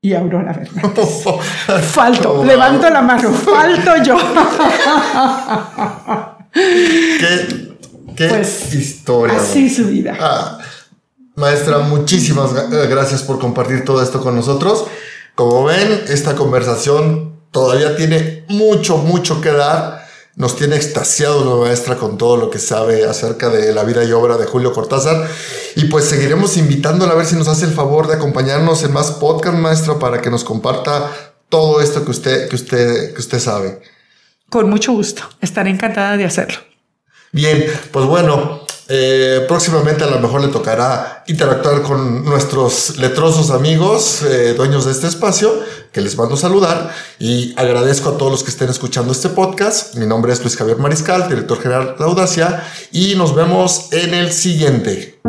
y 0.00 0.14
Aurora 0.14 0.54
Fernández. 0.54 1.24
falto, 1.82 2.44
levanto 2.44 2.90
la 2.90 3.02
mano, 3.02 3.30
falto 3.30 4.02
yo. 4.02 4.16
qué, 6.52 7.76
qué 8.16 8.28
pues, 8.28 8.74
historia. 8.74 9.36
Así 9.36 9.70
su 9.70 9.86
vida. 9.86 10.16
Ah, 10.20 10.58
maestra, 11.34 11.78
muchísimas 11.80 12.50
eh, 12.52 12.86
gracias 12.88 13.22
por 13.22 13.38
compartir 13.38 13.84
todo 13.84 14.02
esto 14.02 14.20
con 14.20 14.34
nosotros. 14.34 14.84
Como 15.34 15.64
ven, 15.64 16.04
esta 16.08 16.34
conversación 16.34 17.40
todavía 17.50 17.96
tiene 17.96 18.44
mucho, 18.48 18.98
mucho 18.98 19.40
que 19.40 19.50
dar 19.50 20.04
nos 20.36 20.56
tiene 20.56 20.74
extasiado 20.76 21.44
la 21.44 21.64
maestra 21.64 21.96
con 21.96 22.18
todo 22.18 22.36
lo 22.36 22.50
que 22.50 22.58
sabe 22.58 23.04
acerca 23.04 23.50
de 23.50 23.72
la 23.72 23.84
vida 23.84 24.02
y 24.02 24.10
obra 24.10 24.36
de 24.36 24.46
Julio 24.46 24.72
Cortázar. 24.72 25.28
Y 25.76 25.84
pues 25.84 26.06
seguiremos 26.06 26.56
invitándola 26.56 27.12
a 27.12 27.16
ver 27.16 27.26
si 27.26 27.36
nos 27.36 27.46
hace 27.48 27.66
el 27.66 27.72
favor 27.72 28.08
de 28.08 28.14
acompañarnos 28.14 28.82
en 28.82 28.92
más 28.92 29.12
podcast, 29.12 29.56
maestra, 29.56 29.98
para 29.98 30.20
que 30.20 30.30
nos 30.30 30.42
comparta 30.42 31.10
todo 31.48 31.80
esto 31.80 32.04
que 32.04 32.10
usted, 32.10 32.48
que 32.48 32.56
usted, 32.56 33.14
que 33.14 33.20
usted 33.20 33.38
sabe. 33.38 33.80
Con 34.50 34.68
mucho 34.68 34.92
gusto. 34.92 35.22
Estaré 35.40 35.70
encantada 35.70 36.16
de 36.16 36.24
hacerlo. 36.24 36.58
Bien, 37.30 37.64
pues 37.92 38.04
bueno, 38.06 38.63
eh, 38.88 39.44
próximamente 39.48 40.04
a 40.04 40.08
lo 40.08 40.18
mejor 40.20 40.42
le 40.42 40.48
tocará 40.48 41.24
interactuar 41.26 41.82
con 41.82 42.24
nuestros 42.24 42.98
letrosos 42.98 43.50
amigos, 43.50 44.22
eh, 44.22 44.54
dueños 44.54 44.84
de 44.84 44.92
este 44.92 45.06
espacio, 45.06 45.52
que 45.92 46.00
les 46.00 46.16
mando 46.18 46.36
saludar 46.36 46.92
y 47.18 47.54
agradezco 47.56 48.10
a 48.10 48.18
todos 48.18 48.30
los 48.30 48.42
que 48.42 48.50
estén 48.50 48.68
escuchando 48.68 49.12
este 49.12 49.28
podcast. 49.30 49.94
Mi 49.94 50.06
nombre 50.06 50.32
es 50.32 50.40
Luis 50.40 50.56
Javier 50.56 50.78
Mariscal, 50.78 51.28
director 51.28 51.60
general 51.60 51.94
de 51.98 52.04
Audacia, 52.04 52.64
y 52.92 53.14
nos 53.14 53.34
vemos 53.34 53.88
en 53.92 54.12
el 54.12 54.32
siguiente. 54.32 55.20